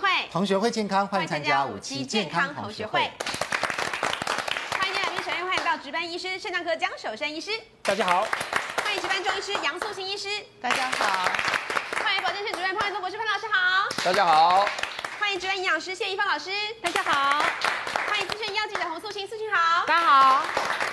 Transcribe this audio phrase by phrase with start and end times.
[0.00, 3.10] 会，同学会健康，欢迎参加五期健康同学会。
[4.78, 7.50] 欢迎来宾，首先欢迎到值班医师肾脏科江守山医师，
[7.82, 8.26] 大家好。
[8.82, 10.28] 欢迎值班中医师杨素卿医师，
[10.60, 11.30] 大家好。
[12.02, 14.66] 欢迎保健室主任潘玮宗博士潘老师好，大家好。
[15.20, 16.50] 欢迎值班营养师谢一芳老师，
[16.82, 17.44] 大家好。
[18.08, 20.89] 欢迎资深医药记者洪素卿，素卿好，大家好。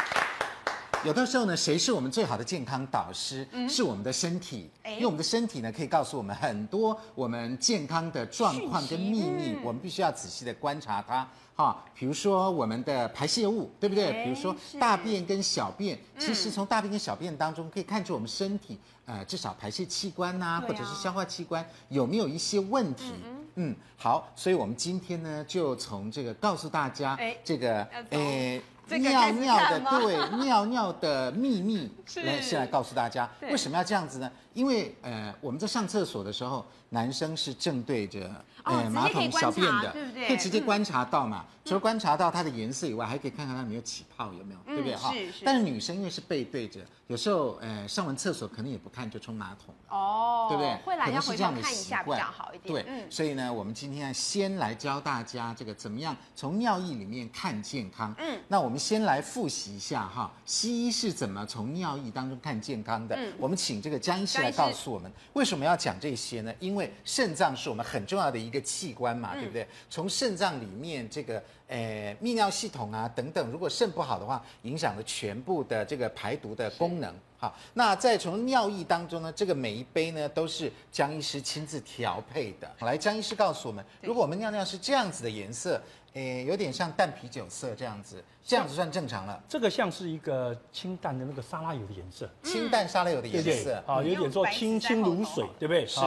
[1.04, 3.48] 有的时候呢，谁是我们最好的健康导师？
[3.52, 11.28] 嗯、是我们的身体，因为我们的身体呢，可以告诉我们很多我们健康的状况跟秘密，嗯、我们必须要仔细的观察它。
[11.56, 14.24] 哈，比如说我们的排泄物，对不对？
[14.24, 23.14] 比如说大便跟小便，其实从大便跟小便当中可以看出我们身体，呃，至少排泄器官呐、啊，或者是消化器官有没有一些问题。
[23.24, 28.62] 嗯，嗯，好，所以我们今天呢，就从这个告诉大家，这个，诶。
[28.90, 31.92] 尿尿的对尿尿的秘密
[32.24, 34.32] 来先来告诉大家，为什么要这样子呢？
[34.54, 38.30] 因为呃我们在上厕所的时候，男生是正对着
[38.70, 40.28] 呃马桶小便的，对不对？
[40.28, 45.14] 可以直接观察到嘛，除了观察到它的颜色以外，还可以看看它有没有起泡，有没有，对不对哈？
[45.44, 50.76] 但是女生因为是背对着，有时候呃上完厕所可能也不看就冲马桶哦，对不对？
[50.86, 52.86] 会来要回头看一下比较好一点。
[52.86, 58.16] 对，所以呢，我们今天先来教大家这个怎么样从尿液里面看健康。
[58.18, 58.78] 嗯，那我们。
[58.88, 63.16] 先来复习一下哈，西医是怎么从尿液当中看健康的？
[63.18, 66.54] 嗯，我们请这个江医师来告诉我们，为什么要讲这些呢？
[66.60, 69.68] 因为肾脏是我们很重要的一个器官嘛，对不对？
[69.90, 77.14] 从肾脏里面这个呃泌尿系统啊等等，如果肾不好的话，影响了全部的这个排毒的功能。
[77.40, 82.72] 好，那再从尿液当中呢，这个每一杯呢都是江医师亲自调配的。
[82.80, 85.82] 来，江医师告诉我们，如果我们尿尿是这样子的颜色。
[86.14, 89.40] 诶，有点像淡啤酒色这样子，这样子算正常了。
[89.48, 95.86] 这个像是一个清淡的那个沙拉油的颜色，清淡沙拉油的颜色啊，有点说清清如水，对不对？
[95.86, 96.02] 是。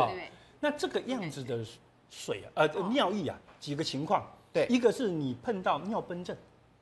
[0.58, 1.64] 那这个样子的
[2.10, 4.26] 水呃尿液啊，几个情况。
[4.52, 6.36] 对，一个是你碰到尿崩症，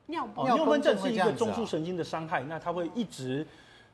[0.07, 3.47] 尿崩尿崩症是一个中枢神经的伤害，那它会一直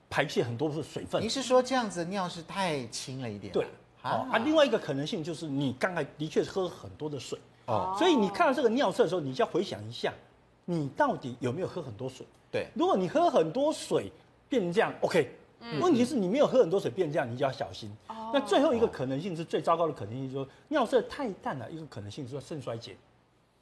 [0.10, 1.22] 排泄很多的水分。
[1.22, 3.54] 你是说这样子尿是太清了一点？
[3.54, 3.68] 对。
[4.02, 7.40] 啊，另外一个可能性就是你刚才的确是喝很多的水。
[7.66, 10.14] 哦，所以你看到这个尿色的时候，你就要回想一下，
[10.64, 12.24] 你到底有没有喝很多水？
[12.52, 14.12] 对，如果你喝很多水
[14.48, 15.36] 变成这样，OK。
[15.82, 17.92] 问题是你没有喝很多水变这样，你就要小心。
[18.08, 18.32] 哦。
[18.34, 22.96] 那最后一个可能性是最糟糕的可能性，就是说尿色太淡了，一个可能性是说肾衰竭。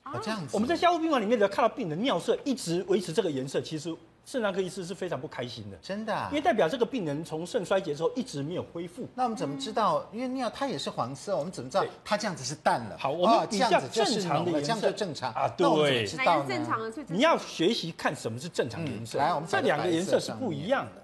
[0.04, 0.50] 啊，这样子。
[0.54, 3.96] 我们在加护病房里面只要看到病人尿色一直维持这个颜色，其实。
[4.26, 9.06] 肾脏科医师是非常不开心的，真的，因为代表这个病人从肾衰竭之后一直没有恢复。
[9.16, 10.10] 那我们怎么知道？
[10.14, 12.98] 因为尿它也是黄色，我们怎么知道它这样子是淡了？
[12.98, 15.50] 好，我们比较正常的颜色，这样就正常啊。
[15.58, 19.20] 对，正常的你要学习看什么是正常颜色。
[19.20, 21.03] 来，我们这两个颜色是不一样的。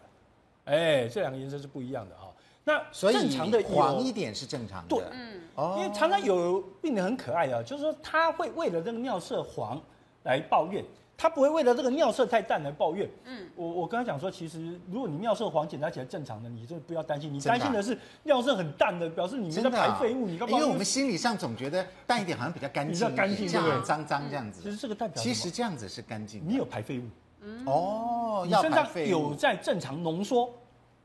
[0.65, 2.31] 哎，这两个颜色是不一样的哈。
[2.63, 4.95] 那正常的黄一点是正常的。
[4.95, 5.41] 对，嗯，
[5.79, 9.81] 因为常常有病人很可爱啊，就是说他会为了这个尿色黄
[10.23, 10.83] 来抱怨。
[11.21, 13.05] 他不会为了这个尿色太淡来抱怨。
[13.25, 17.33] 嗯，我我跟他讲说，其实如果你尿色黄检查起来正常的，你就不要担心。
[17.33, 20.25] 你担心的是尿色很淡的，表示你没在排废物。
[20.25, 20.57] 你干嘛？
[20.57, 24.61] 因为我们心理上总觉得淡一点好像比较干净，比较干净，这样脏脏这样子。
[24.63, 26.41] 其实这个代表，其实这样子是干净。
[26.47, 27.03] 你有排废物。
[27.41, 27.65] 嗯。
[27.65, 30.49] 哦，你身上有在正常浓缩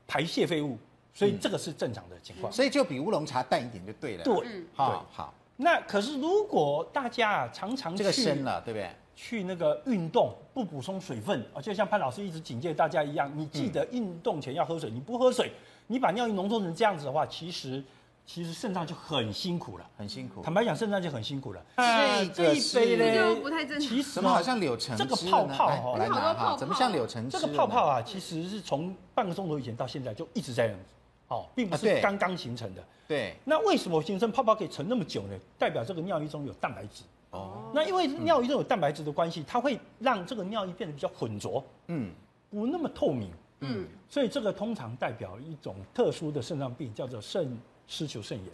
[0.07, 0.77] 排泄废物，
[1.13, 2.51] 所以这个是正常的情况。
[2.51, 4.23] 所以就比乌龙茶淡一点就对了。
[4.23, 5.33] 对，好好。
[5.57, 8.89] 那可是如果大家啊常常这个深了，对不对？
[9.15, 14.89] 去那个运动不补充水分啊，就像潘老师一直警戒大家一样，你记得运动前要喝水。
[14.89, 15.53] 你不喝水，
[15.87, 17.81] 你把尿液浓缩成这样子的话，其实
[18.25, 20.41] 其实肾脏就很辛苦了，很辛苦。
[20.41, 21.63] 坦白讲，肾脏就很辛苦了。
[21.77, 23.79] 这这一杯呢，不太正常。
[23.79, 27.37] 其实怎么好像柳橙汁这个泡泡哦，来拿哈，怎么像柳橙汁？
[27.37, 30.89] 这个泡泡啊，其实是从半个钟头以前到现在就一直在这样子，
[31.27, 32.83] 哦，并不是刚刚形成的。
[33.07, 33.35] 对。
[33.45, 35.37] 那为什么形成泡泡可以存那么久呢？
[35.59, 37.03] 代表这个尿液中有蛋白质。
[37.29, 42.11] 哦，那因为尿液中有蛋白质的关系，它会让这个尿液变得比较浑浊，嗯，
[42.49, 43.29] 不那么透明，
[43.59, 47.57] 嗯，所以这个通常代表一种特殊的肾脏病，叫做肾
[47.87, 48.47] 丝球肾炎。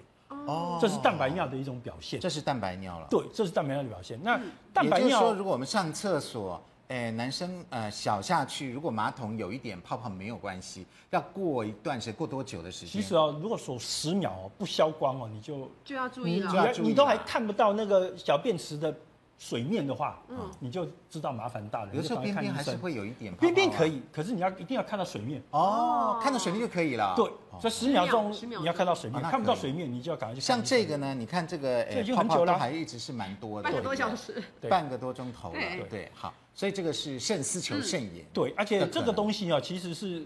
[0.48, 2.20] 哦，这是蛋白尿的一种表现。
[2.20, 3.08] 这是蛋白尿了。
[3.10, 4.20] 对，这是蛋白尿的表现。
[4.24, 4.40] 那
[4.74, 6.62] 蛋白尿，说如果我们上厕所。
[6.88, 13.02] 哎，男生呃小下去，如果马桶有一点泡泡没有关系，要过一段时间，过多久的时间？
[13.02, 16.70] 其实哦，如果说十秒哦不消光哦，你就就要注意了。
[16.74, 18.94] 你你都还看不到那个小便池的
[19.42, 21.96] 水面的话，嗯，你就知道麻烦大了。
[21.96, 23.42] 有时候边边还是会有一点泡泡。
[23.42, 25.42] 边边可以，可是你要一定要看到水面。
[25.50, 27.16] 哦，看到水面就可以了。
[27.16, 27.28] 对，
[27.60, 30.40] 这十秒钟你要看到水面，看不到水面你就要赶快去。
[30.40, 35.60] 像这个呢，你看这个已经很久了，还一直是蛮多的，半个多小时，半个多钟头了，
[35.90, 36.32] 对，好。
[36.54, 40.24] 所以这个是肾丝球肾炎，对，而且这个东西啊，其实是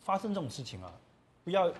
[0.00, 0.90] 发生这种事情啊，
[1.44, 1.70] 不要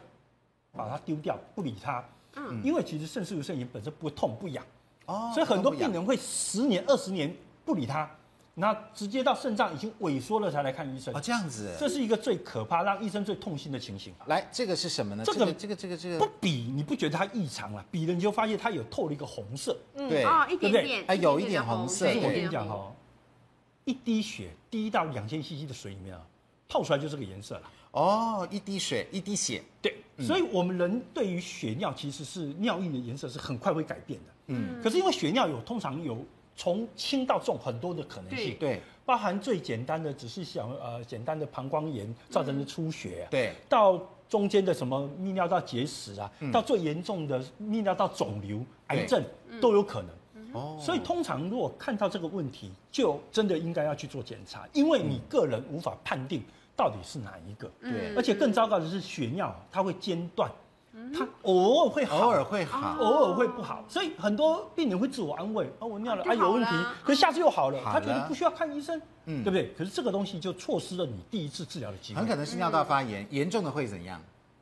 [0.71, 2.05] 把它丢掉，不理它，
[2.37, 4.65] 嗯，因为其实肾丝球肾炎本身不痛不痒，
[5.07, 7.35] 哦，所以很多病人会十年、二十年
[7.65, 8.09] 不理他。
[8.55, 14.13] 那直接到肾脏已经萎缩了才来看医生哦，这样子，这是一个最可怕、让医生最痛心的情形。
[14.27, 15.25] 来，这个是什么呢？
[15.25, 17.83] 这个、这个、这个、这个不比，你不觉得它异常了？
[17.91, 22.07] 比了你就发现它有透了一个红色，嗯、对啊，一点点，哎，有一点红色。
[22.07, 22.93] 我跟你讲哦，
[23.87, 26.21] 一滴血滴到两千 CC 的水里面啊，
[26.69, 27.63] 泡出来就这个颜色了。
[27.93, 34.32] 哦，一滴水，一滴血，对，嗯、所以我们人对于血尿其实是尿液的颜色是很快会改变的。
[34.47, 36.19] 嗯，可是因为血尿有通常有。
[36.55, 43.99] 从轻到重很多的可能性，对，包含最简单的只是小呃简单的膀胱炎造成的出血啊，对，到
[44.29, 49.25] 中间的什么泌尿道结石啊，到最严重的泌尿道肿瘤、癌症
[49.63, 50.53] 都有可能。
[50.53, 56.43] 哦，所以通常如果看到这个问题，就真的应该要去做检查，因为你个人无法判定
[56.77, 57.67] 到底是哪一个。
[57.81, 60.53] 对，而且更糟糕的是血尿它会间断。
[61.17, 66.71] 他偶尔会好，偶尔会好，偶尔会不好，所以很多病人会自我安慰：哦，我尿了啊有问题，
[67.03, 69.73] 可是下次又好了，他觉得不需要看医生，嗯，对不对？
[69.77, 72.21] 可是这个东西就错失了你第一次治疗的机会。
[72.21, 74.21] 很可能是尿道发炎，严重的会怎样？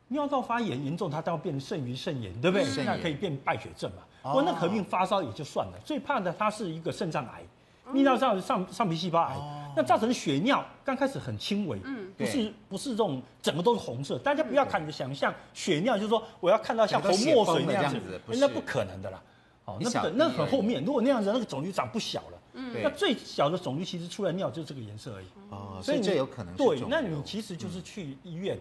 [0.09, 2.85] 尿道发炎严重，它都要变成肾盂肾炎，对不对？
[2.85, 4.33] 那可以变败血症嘛。
[4.35, 7.43] 我那合并发烧也就算了，最怕的它是一个肾脏癌。
[7.93, 9.37] 泌尿道上上皮细胞癌，
[9.77, 19.23] 那造成血尿，刚开始很轻微，嗯，不是不是这种整个都是红色，大家不要看你的想象，血尿就是说我要看到像红墨水那样子，那不可能的啦，
[19.65, 28.59] 哦，那不那很后面，如果那样子，那个肿瘤长不小了，嗯，那最小的肿瘤其实出来尿就是这个颜色而已，哦，所以这有可能对，那你其实就是去医院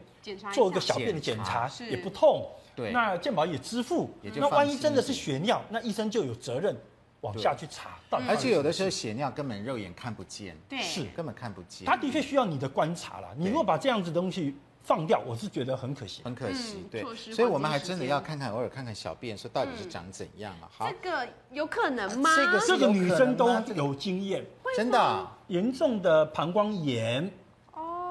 [0.53, 6.75] 做一个小便的检查，也不痛，对，那健保也支付，那万一真的是血尿，那医生就有责任。
[7.21, 11.85] 往下去查，而且有的时候血尿根本肉眼看不见，对，是根本看不见。
[11.85, 13.27] 他的确需要你的观察了。
[13.35, 16.87] 你如果把这样子的东西放掉，我是觉得很可惜，很可惜。
[16.89, 20.69] 对，所以我们还真的要看看，偶尔看看小便，说到底是长怎样啊？
[20.71, 22.29] 好，这个有可能吗？
[22.35, 24.45] 这个这个女生都有经验，
[24.77, 27.29] 真的，严重的膀胱炎、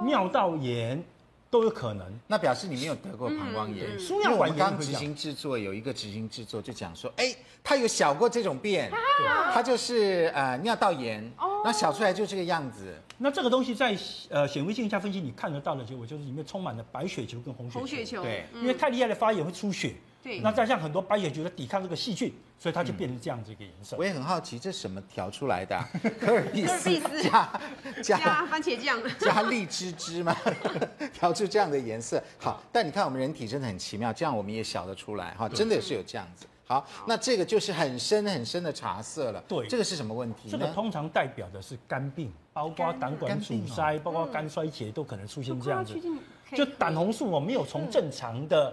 [0.05, 1.03] 尿道炎。
[1.51, 3.99] 都有可能，那表示你没有得过膀胱炎。
[3.99, 7.35] 输尿管刚执行制作有一个执行制作就讲说，哎，
[7.65, 8.91] 他有小过这种便，
[9.53, 11.33] 他就是呃尿道炎，
[11.69, 12.95] 那小出来就这个样子。
[13.19, 13.95] 那这个东西在
[14.31, 17.79] 呃显微镜下分析，你看得到的结果就是里面充满了白血球跟红血球。
[17.81, 19.95] 红血球，对，因为太厉害的发炎会出血。
[20.23, 23.97] 对，那再像很多白血球在抵抗这个细菌，所以它就变成这样子一个颜色。
[23.99, 25.79] 我也很好奇，这什么调出来的？
[26.19, 26.91] 可尔必思
[27.23, 27.53] 加
[28.03, 30.35] 加番茄酱加荔枝汁吗？
[31.13, 32.23] 调出这样的颜色。
[32.39, 36.47] 好，但你看我们人体真的很奇妙，这样我们也晓得出来哈，真的是有这样子。
[36.69, 39.43] 好，那这个就是很深很深的茶色了。
[39.49, 40.49] 对，这个是什么问题？
[40.51, 45.99] 这个通常代表的是肝病，包括胆管阻塞，包括肝衰竭都可能出现这样子。
[46.53, 48.73] 就胆红素我，没有从正常的。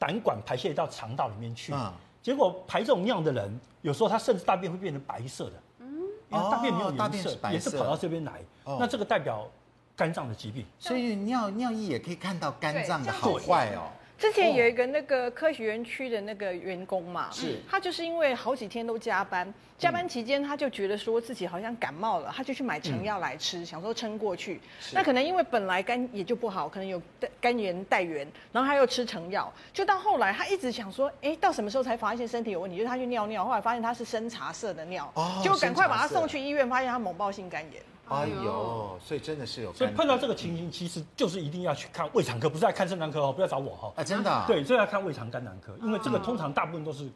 [0.00, 1.74] 胆管排泄到肠道里面去，
[2.22, 5.86] 结果排这种尿的人，有时候他甚至大便会变成白色的，嗯，
[6.30, 9.46] 因为大便没有颜色，也是跑到这边来，那这个代表
[9.94, 13.92] 肝脏的疾病，所以尿尿液也可以看到肝脏的好坏哦。
[14.20, 24.60] 之前有一个那个科学园区的那个员工嘛，是，他就是因为好几天都加班，加班期间他就觉得说自己好像感冒了，他就去买成药来吃，想说撑过去。
[24.92, 27.00] 那可能因为本来肝也就不好，可能有
[27.40, 32.76] 肝炎带原，然后他又吃成药，就到后来他一直想说，哎，到什么时候才发现身体有问题？
[32.76, 35.10] 就是他去尿尿，后来发现他是深茶色的尿，
[35.42, 37.82] 就赶快把他送去医院，发现他猛爆性肝炎。
[38.10, 43.92] 哎呦，所以真的是有，所以碰到这个情形，其实就是一定要去看胃肠科，不是来看肾脏科哦，不要找我哈。
[43.96, 44.44] 啊，真的？
[44.46, 47.08] 对，所以要看胃肠肝胆科，因为这个通常大部分都是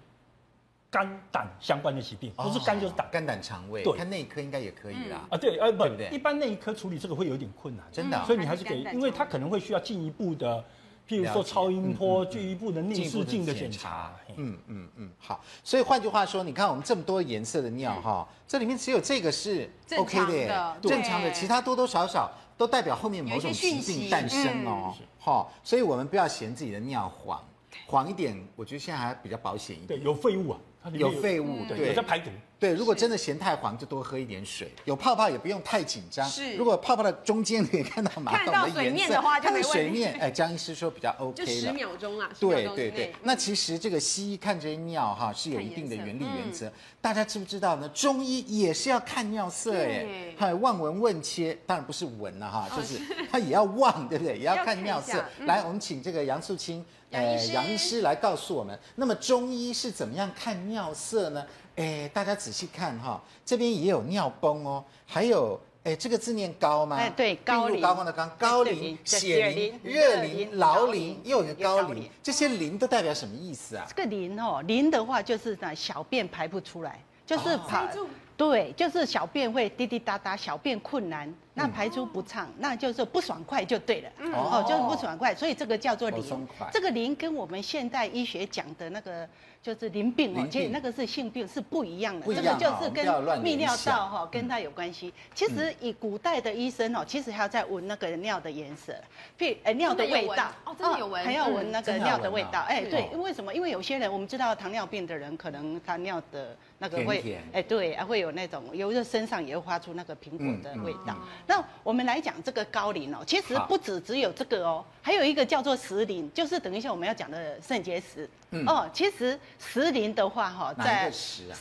[0.90, 3.82] 肝胆相关的疾病，不是肝就是胆，肝胆肠胃。
[3.82, 5.26] 对，看内科应该也可以啦。
[5.30, 8.24] 啊，对，呃，不，不对一般内科处理这个会有点困难，真的。
[8.24, 10.64] 所以你还是给，因为他可能会需要进一步的。
[11.08, 14.14] 譬如说超音波，进一步的内视镜的检查。
[14.36, 15.40] 嗯嗯嗯，好。
[15.62, 24.94] 所以换句话说，你看我们这么多颜色的尿哈，这里面只有这个是 OK 的，正常的，其他多多少少都代表后面某种疾病诞生哦。
[25.18, 27.40] 好，所以我们不要嫌自己的尿黄，
[27.86, 30.00] 黄一点，我觉得现在还比较保险一点。
[30.00, 30.58] 对，有废物啊，
[30.92, 32.30] 有废物，对，有在排毒。
[32.56, 34.70] 对，如果真的嫌太黄，就多喝一点水。
[34.86, 36.26] 有泡泡也不用太紧张。
[36.26, 39.68] 是，如果泡泡的中间可以看到马桶的颜色，看到水面的话就没问题。
[39.70, 41.46] 水面， 哎，江医师说比较 OK 了。
[41.46, 42.30] 就十秒钟啊。
[42.40, 46.72] 对对对，那其实这个西医看这些尿哈是有一定的原理原则。
[47.02, 47.88] 大家知不知道呢？
[47.90, 50.06] 中医也是要看尿色哎，
[50.38, 52.98] 还有望闻问切，当然不是闻了哈，就是
[53.30, 54.38] 他也要望，对不对？
[54.38, 55.22] 也要看尿色。
[55.40, 56.82] 来，我们请这个杨素卿，
[57.14, 61.46] 呃，杨医师来告诉我们，那么中医是怎么样看尿色呢？
[61.76, 66.96] 哎，大家仔细看哈，这边也有尿崩哦，还有哎，这个字念高吗？
[66.96, 73.84] 哎，对，高龄，高光的高，高龄、血淋、热淋、劳淋，又有一个高龄，这些淋都代表什么意思啊？
[73.88, 77.94] 这个淋哦，淋的话就是呢，小便排不出来，就是排，
[78.36, 81.32] 对，就是小便会滴滴答答，小便困难。
[81.54, 84.10] 那排出不畅，那就是不爽快就对了。
[84.32, 86.48] 哦，就是不爽快，所以这个叫做淋。
[86.72, 89.28] 这个淋跟我们现代医学讲的那个
[89.62, 92.26] 就是淋病哦，其实那个是性病是不一样的。
[92.34, 93.06] 这个就是跟
[93.40, 95.14] 泌尿道哈跟它有关系。
[95.32, 98.92] 其实以古代的医生哦，其实还要再闻那个尿的颜色，
[99.38, 102.60] 譬如尿的味道哦，真的有闻，还要闻那个尿的味道。
[102.68, 103.54] 哎，对，为什么？
[103.54, 111.16] 因为有些人我们知道糖尿病的人，可能他尿的那个会，哎，对，还会有那种，有的身上也会发出那个苹果的味道。
[111.46, 118.28] 那我们来讲这个高磷哦，其实不止只有这个哦，还有一个叫做石磷，就是等一下我们要讲的肾结石。
[118.66, 121.10] 哦，其实石磷的话哈，在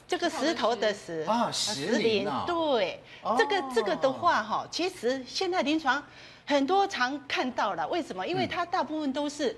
[0.07, 1.25] 这个石头的石。
[1.27, 2.99] 啊，石淋对，
[3.37, 6.03] 这个这个的话哈，其实现在临床
[6.45, 8.25] 很多常看到了，为什么？
[8.27, 9.55] 因为它大部分都是。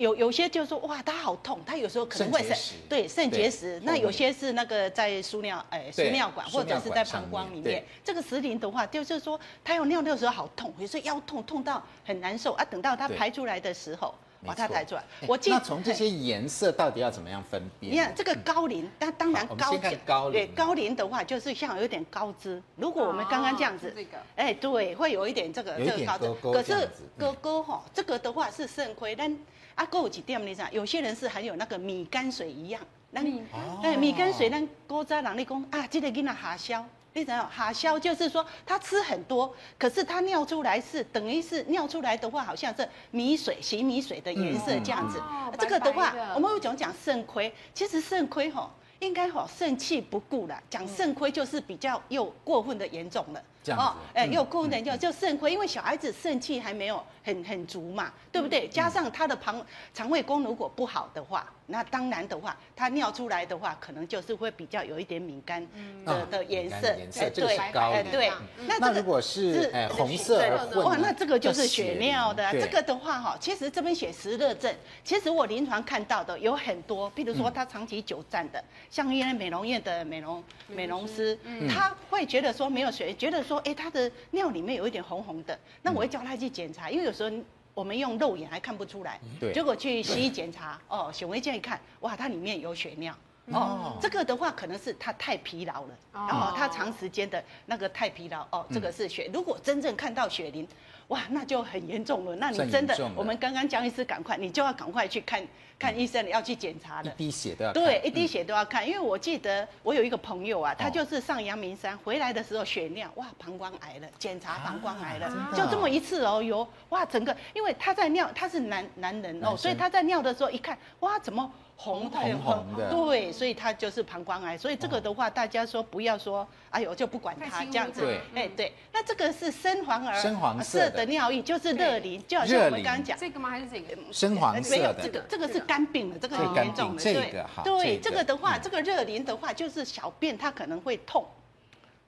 [0.00, 2.56] 有有些就说哇，他好痛，他有时候可能会肾
[2.88, 3.78] 对肾结石。
[3.84, 7.84] 那有些是那个在输尿，哎，输尿管或者是在膀胱里面。
[8.02, 12.64] 这个石林的话，就是说他要尿尿的时候好痛，有时候腰痛痛到很难受啊。
[12.64, 15.04] 等到他排出来的时候，把它抬出来。
[15.26, 17.92] 我记得那从这些颜色到底要怎么样分辨？
[17.92, 22.62] 你看这个高龄，那当然高高对高龄的话，就是像有点高枝。
[22.76, 23.94] 如果我们刚刚这样子，
[24.36, 26.34] 哎，对，会有一点这个这个高枝。
[26.52, 29.36] 可是哥哥哈，这个的话是肾亏，但。
[29.76, 32.82] 啊，过几天你知道，有些人是含有那个米泔水一样，
[33.12, 33.42] 那米
[33.82, 45.20] 哎米泔水，那古早人你讲啊，这个囡仔下消，你知道哈消就是说他吃很多，可是他尿出来是等于是尿出来的话，好像是米水洗米水的颜色这样子。
[45.58, 53.42] 这个的话，我们会讲讲肾亏，其实肾亏吼应该吼肾气不顾了，讲肾亏就是比较又过分的严重了。
[53.68, 58.66] 哦，哎，又过分的就肾亏，因为小孩子肾气还没有很很足嘛，对不对？
[58.68, 61.46] 加上他的肠肠胃功如果不好的话。
[61.72, 65.64] 那当然的话，他尿出来的话，可能就是会比较有一点敏感
[66.04, 68.32] 的的颜色，颜色对，哎对。
[68.66, 72.50] 那如果是哎红色而混，哇，那这个就是血尿的。
[72.60, 74.74] 这个的话哈，其实这边写实热症，
[75.04, 81.38] 其实我临床看到的有很多，譬如说他长期久站的，像一些美容院的美容美容师，
[81.68, 87.30] 他会觉得说没有血，觉得说哎他的尿里面有一点红红的，那我会叫他去检查，因为有时候。
[87.72, 93.14] 我们用肉眼还看不出来，对，结果去西医检查，哦，显微镜一看，哇，它里面有血尿，
[93.46, 99.30] 哦，这个的话可能是他太疲劳了，然后他长时间的那个太疲劳，哦，这个是血。
[99.32, 100.66] 如果真正看到血淋，
[101.10, 102.34] 哇，那就很严重了。
[102.34, 105.40] 那你真的，我们刚刚江医师赶快，你就要赶快去看。
[105.78, 107.82] 看医生要去检查的，一滴血都要看。
[107.82, 121.50] 对，一滴血都要看，因为我记得我有一个朋友啊，他就是上阳明山回来的时候血尿，哇，膀胱癌了，检查膀胱癌了，就这么一次哦，有哇，整个因为他在尿，他是男男人哦，所以他在尿的时候一看，哇，怎么
[121.82, 122.90] 红红红的？
[122.90, 128.02] 对，所以它就是膀胱癌，所以这个的话，大家说不要说，哎呦，就不管它这样子。
[128.02, 131.06] 对，哎对，那这个是深黄儿深黄色的。
[131.06, 133.16] 尿液，就是热淋，就好像我们刚刚讲。
[133.18, 133.48] 这个吗？
[133.48, 133.96] 还是这个？
[134.12, 134.76] 深黄色的。
[134.76, 135.58] 没有这个，这个是。
[135.60, 136.36] 肝病的这个。
[136.36, 137.44] 很严重的，对。
[137.62, 141.24] 对，这个的话，这个热淋的话，就是小便它可能会痛，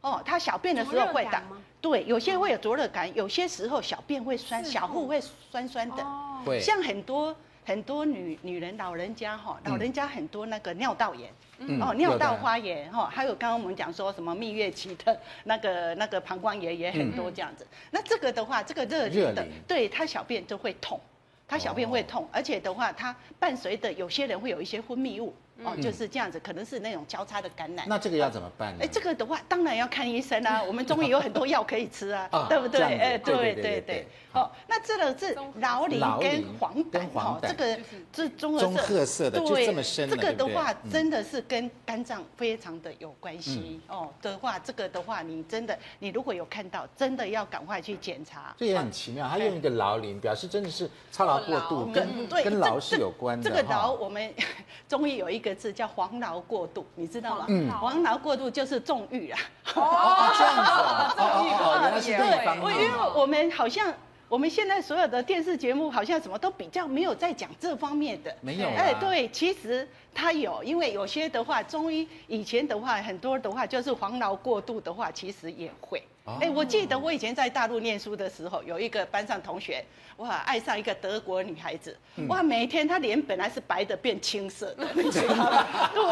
[0.01, 1.43] 哦，它小便的时候会打，
[1.81, 11.33] 对，有些会有灼热感，有些时候小便会酸，小腹会酸酸的，像很多很多女女人老人家哈，老人家很多那个尿道炎，
[11.81, 21.01] 哦，尿道发炎哈，还有刚刚我们讲说什么蜜月期的那个那个膀胱炎也很多这样子，那这个的话，这个热热的，对，他小便就会痛。
[21.49, 25.35] 他小便会痛，而且的话，他伴随的有些人会有一些分泌物。
[25.65, 27.87] 哦，就是这样子，可能是那种交叉的感染。
[27.89, 28.81] 那这个要怎么办呢？
[28.83, 30.63] 哎，这个的话，当然要看医生啊。
[30.67, 32.81] 我们中医有很多药可以吃啊，对不对？
[32.83, 34.07] 哎，对对对。
[34.33, 37.79] 好，那这个是劳淋跟黄疸哈，这个
[38.17, 40.09] 是棕棕褐色的，就这么深。
[40.09, 44.09] 这个的话，真的是跟肝脏非常的有关系哦。
[44.23, 48.55] 的话，这个的话，你真的，你如果有看到，真的要赶快去检查。
[48.57, 53.51] 这也很奇妙，他用一个劳淋，表示真的是操劳过度，跟跟劳是有关的。
[53.51, 54.33] 这个劳，我们
[54.89, 55.52] 中医有一个。
[55.55, 57.47] 字叫黄劳过度，你知道吗？
[57.49, 59.39] 嗯，黄劳过度就是纵欲啊。
[59.75, 62.57] 哦， 这样子，纵欲哦，原来是这方。
[62.57, 63.93] 因为我们好像
[64.29, 68.35] 我们现在所有的电视节目好像什么都比较没有在讲这方面的。
[68.41, 68.69] 没有。
[68.69, 76.03] 哎，对，其实它有，因为有些的话，中医以前的话，很多的话就是黄劳过度的话，其实也会。
[76.25, 79.85] 哎，我记得我以前在大陆念书的时候，有一个班上同学，
[80.19, 81.97] 哇，爱上一个德国女孩子，
[82.29, 85.67] 哇，每天她脸本来是白的变青色的，你知道吗？
[85.93, 86.05] 对，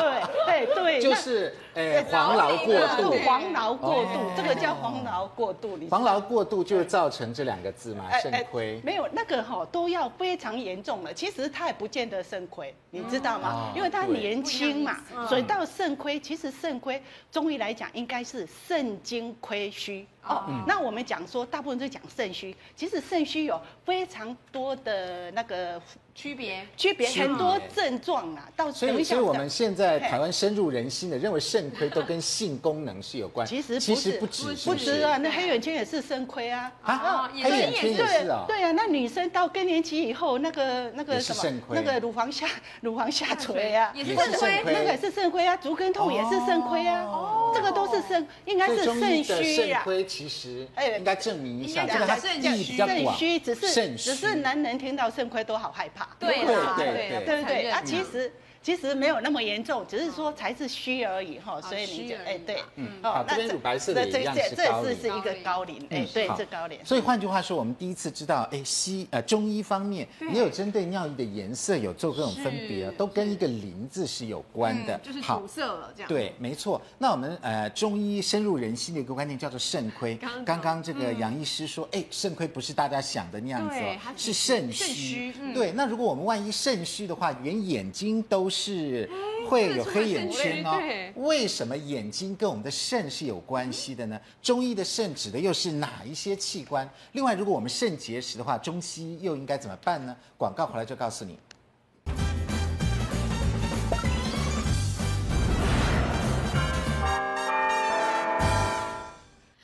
[0.48, 5.76] 哎，对，就是，哎，黄劳过度，黄劳过度，这个叫黄劳过度。
[5.76, 8.80] 你黄劳过度就造成这两个字嘛，肾亏。
[8.84, 11.14] 没有那个哈，都要非常严重了。
[11.14, 13.72] 其实他也不见得肾亏，你知道吗？
[13.76, 14.96] 因为他年轻嘛，
[15.28, 17.00] 所以到肾亏，其实肾亏
[17.30, 19.99] 中医来讲应该是肾精亏虚。
[20.00, 20.19] Bye.
[20.22, 25.80] 哦，嗯、那我们讲说，大部分都讲肾虚，其实肾虚有非常多的那个。
[26.12, 26.66] 区别。
[26.76, 35.00] 区别很多症状啊，到所以所以我们现在台湾深入人心的认为肾亏都跟性功能是有关，其 实其实不止不止。
[35.00, 36.70] 啊，那黑眼圈也是肾亏啊。
[36.82, 42.46] 啊，黑眼圈也是啊，对啊，那女生到更年期以后，那个那个什么那个乳房下
[42.82, 49.82] 乳房下垂啊，也是肾亏，那个也是肾亏啊，足跟痛也是肾亏啊，哦，这个都是肾，应该是肾虚啊。
[50.10, 56.08] 其实哎，应该证明一下，这个它意义比较广，肾虚只是只是男人听到肾亏都好害怕。
[56.18, 58.32] 对对对对对啊，其实。
[58.62, 66.78] 其实没有那么严重，只是说才是虚而已哈，所以你就哎对，嗯，好，这边乳白色的一样是高这是一个高龄，哎对，这高龄。
[66.84, 76.08] 所以换句话说，我们第一次知道，哎西呃中医方面也有针对尿液的颜色有做各种分别啊，都跟一个临字是有关的，就是土色了这样。
[76.08, 76.80] 对，没错。
[76.98, 80.18] 那我们呃中医深入人心的一个观念叫做肾亏。
[80.44, 85.32] 刚刚这个杨医师说，哎肾亏不是大家想的那样子哦，是肾虚。
[85.54, 89.08] 对，那如果我们万一肾虚的话，连眼睛都是
[89.48, 90.76] 会有黑眼圈哦。
[91.14, 94.20] 为什么眼睛跟我们的肾是有关系的呢？
[94.42, 96.88] 中医的肾指的又是哪一些器官？
[97.12, 100.16] 另外，如果我们肾结石的话，中西医又应该怎么办呢？
[100.36, 101.38] 广告回来就告诉你。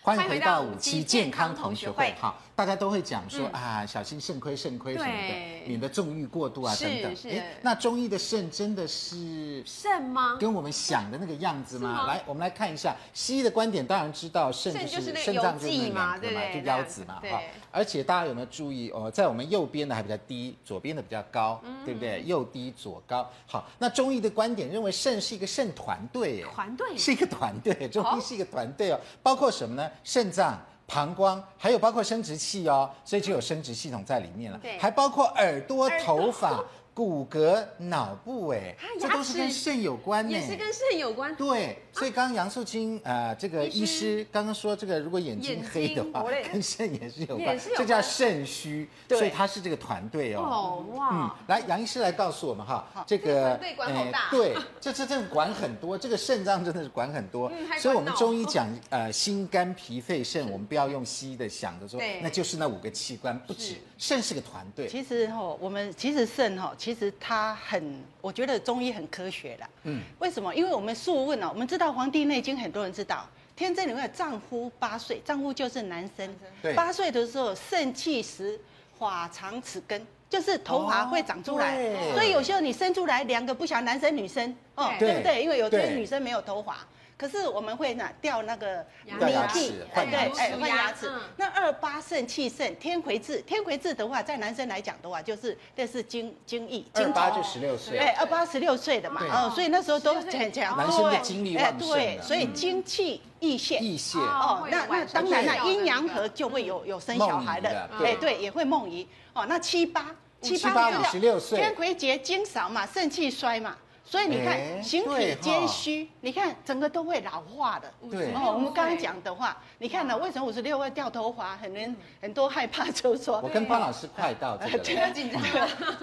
[0.06, 2.40] 欢迎回到五期健康同学会，好。
[2.54, 7.12] 大家都会讲说啊，小心肾亏、肾亏什么的，免得纵欲过度啊等等。
[7.28, 10.36] 哎，那中医的肾真的是肾吗？
[10.38, 12.06] 跟我们想的那个样子吗？
[12.06, 17.42] 来，我们来看一下西医的观点，当然知道肾就是肾脏就是那两个嘛，就腰子嘛，哈。
[17.76, 22.22] 而且大家有没有注意哦，在我们右边的还比较低，左边的比较高，对不对？
[22.24, 23.30] 右低左高。
[23.46, 29.90] 好，那中医的观点认为肾是一个肾团队，团队是一个团队，中医是一个团队哦，包括什么呢？
[30.02, 30.58] 肾脏。
[30.88, 36.64] 膀胱，还有包括生殖器哦，所以就有生殖系统在里面了，对还包括耳朵、头发。
[36.96, 41.36] 骨骼、脑部，哎，这都是跟肾有关呢，也是跟肾有关。
[41.36, 44.26] 对，所以刚刚杨素清，呃，这个医师。
[44.32, 50.40] 刚刚说，这个如果眼睛黑的话，跟肾也是有关，这叫肾虚，所以他是这个团队哦。
[50.40, 64.88] 哦哇，嗯，来，杨医师来告诉我们哈，这个团队管好大，对，这这这管很多，这个肾脏真的是管很多，所以我们中医讲，呃， 心肝脾肺肾，我们不要用西医的想的说，那就是那五个器官，不止，肾是个团队。
[64.88, 66.74] 其实哈，我们其实肾哈。
[66.86, 69.66] 其实它很，我觉得中医很科学的。
[69.82, 70.54] 嗯，为什么？
[70.54, 76.32] 因为我们素问哦，我们知道《黄帝内经》，很多人知道，天真里面丈夫八岁，丈夫就是男生。
[76.76, 78.56] 八岁的时候，肾气实，
[78.96, 81.76] 发长齿根，就是头发会长出来。
[81.76, 85.42] 哦、所以有时候你生出来两个不晓得男生女生哦，对不对？
[85.42, 86.86] 因为有些女生没有头发。
[87.18, 89.12] 可是我们会呢掉那个鼻
[89.52, 91.10] 涕，哎对，哎换牙齿。
[91.36, 96.84] 那二八肾气盛，天癸至，天癸至的话，在男生来讲的话，就是这是精精液。
[96.92, 97.96] 二八就十六岁。
[97.96, 101.88] 哎，二八十六岁的嘛，哦，所以那时候都很强，男生的精力旺盛。
[101.88, 103.78] 对，所以精气溢泄。
[103.78, 104.18] 溢泄。
[104.18, 109.08] 哦，那那当然了，阴阳合就会有有生小孩的，哎对，也会梦遗。
[109.32, 113.74] 哦，那七八七八五十六岁，天癸竭，精少嘛，肾气衰嘛。
[114.08, 117.92] 所以你看，形体皆虚，你看整个都会老化的。
[118.08, 121.56] 对，哦，我们刚刚讲的话，你看呢，为什么五十六会掉头发？
[121.56, 123.40] 很多很多害怕，就是说。
[123.42, 124.78] 我跟潘老师快到这个。
[124.78, 125.42] 对，紧张。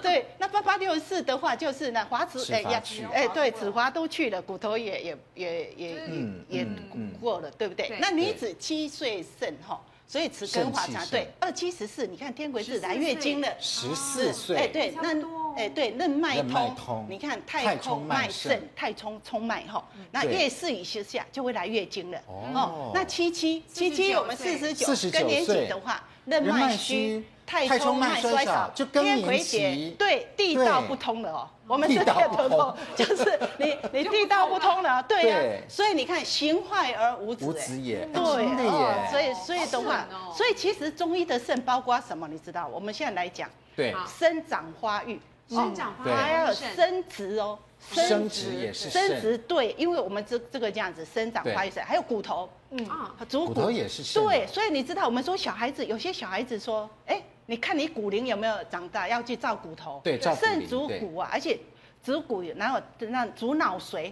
[0.01, 6.67] 对，那八八六四的话，就是呢，滑子哎呀，哎对，齿滑都去了，骨头也也也也也
[7.21, 7.97] 过了，对不对？
[8.01, 9.79] 那女子七岁肾哈。
[10.07, 15.09] 所以齿根华茶，对，二七十四，你看天癸是来月经了，十四岁，哎对，那
[15.55, 31.49] 哎对，任脉通，你看太冲脉盛，太冲冲脉哈，那月事以下就会来月经了，哦，那七七七七我们四十九更年期的话，任脉虚，太冲脉衰少，就天癸竭，对，地道不通了哦。
[31.65, 42.27] 我们是头痛， 就是你 你地道不通了，对呀，所以你看形坏而无子，无子也，对，所以所以的话，所以其实中医的肾包括什么？
[42.27, 42.67] 你知道？
[42.67, 47.57] 我们现在来讲，对，生长发育，生长发育，还有生殖哦，
[47.91, 54.21] 生殖也是生殖对，因为我们这这个这样子生长发育肾，还有骨头，嗯啊，骨骨头也是肾。
[54.21, 61.59] 对，所以你知道我们说小孩子有些小孩子说，哎，你看你骨龄有没有长大，要去照骨头，对，照肾主骨啊，而且
[62.03, 64.11] 主骨然后那主脑髓。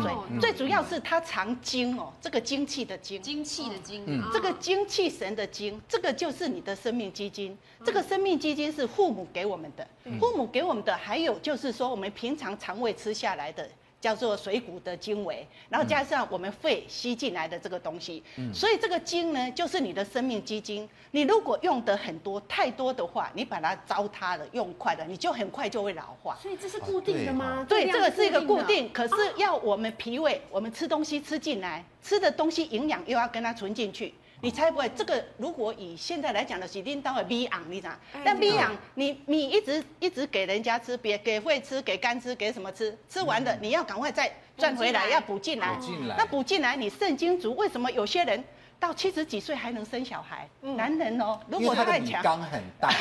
[0.00, 7.54] 所以最主要是它藏精哦，这个精气的精，精气的精，这个精气神的精，这个就是你的生命基金。
[7.84, 9.86] 这个生命基金是父母给我们的，
[10.18, 13.68] 父母给我们的，还有就是说我们平常肠胃吃下来的。
[14.04, 20.86] 叫做水谷的精微，然后加上我们肺吸进来的这个东西，嗯、所以这个精呢，就是你的生命基金。
[21.12, 26.36] 你如果用的很多、太多的话，你把它糟蹋了，用快了，你就很快就会老化。
[26.42, 27.64] 所以这是固定的吗？
[27.66, 34.12] 对，这个是一个固定，可是要我们脾胃，我们吃东西吃进来，吃的东西营养又要跟它存进去。
[34.44, 37.94] 你猜不会，这个如果以现在来讲的是领导的米昂，你知道？
[38.22, 42.94] 但米昂，你米一直一直给人家吃，别给会吃，给干吃，给什么吃？
[43.08, 45.78] 吃完的你要赶快再赚回来，要补进来。
[46.18, 48.44] 那补进来，你肾精足，为什么有些人？
[48.86, 52.92] 到七十几岁还能生小孩，嗯、男人哦，如果他太强，缸很大，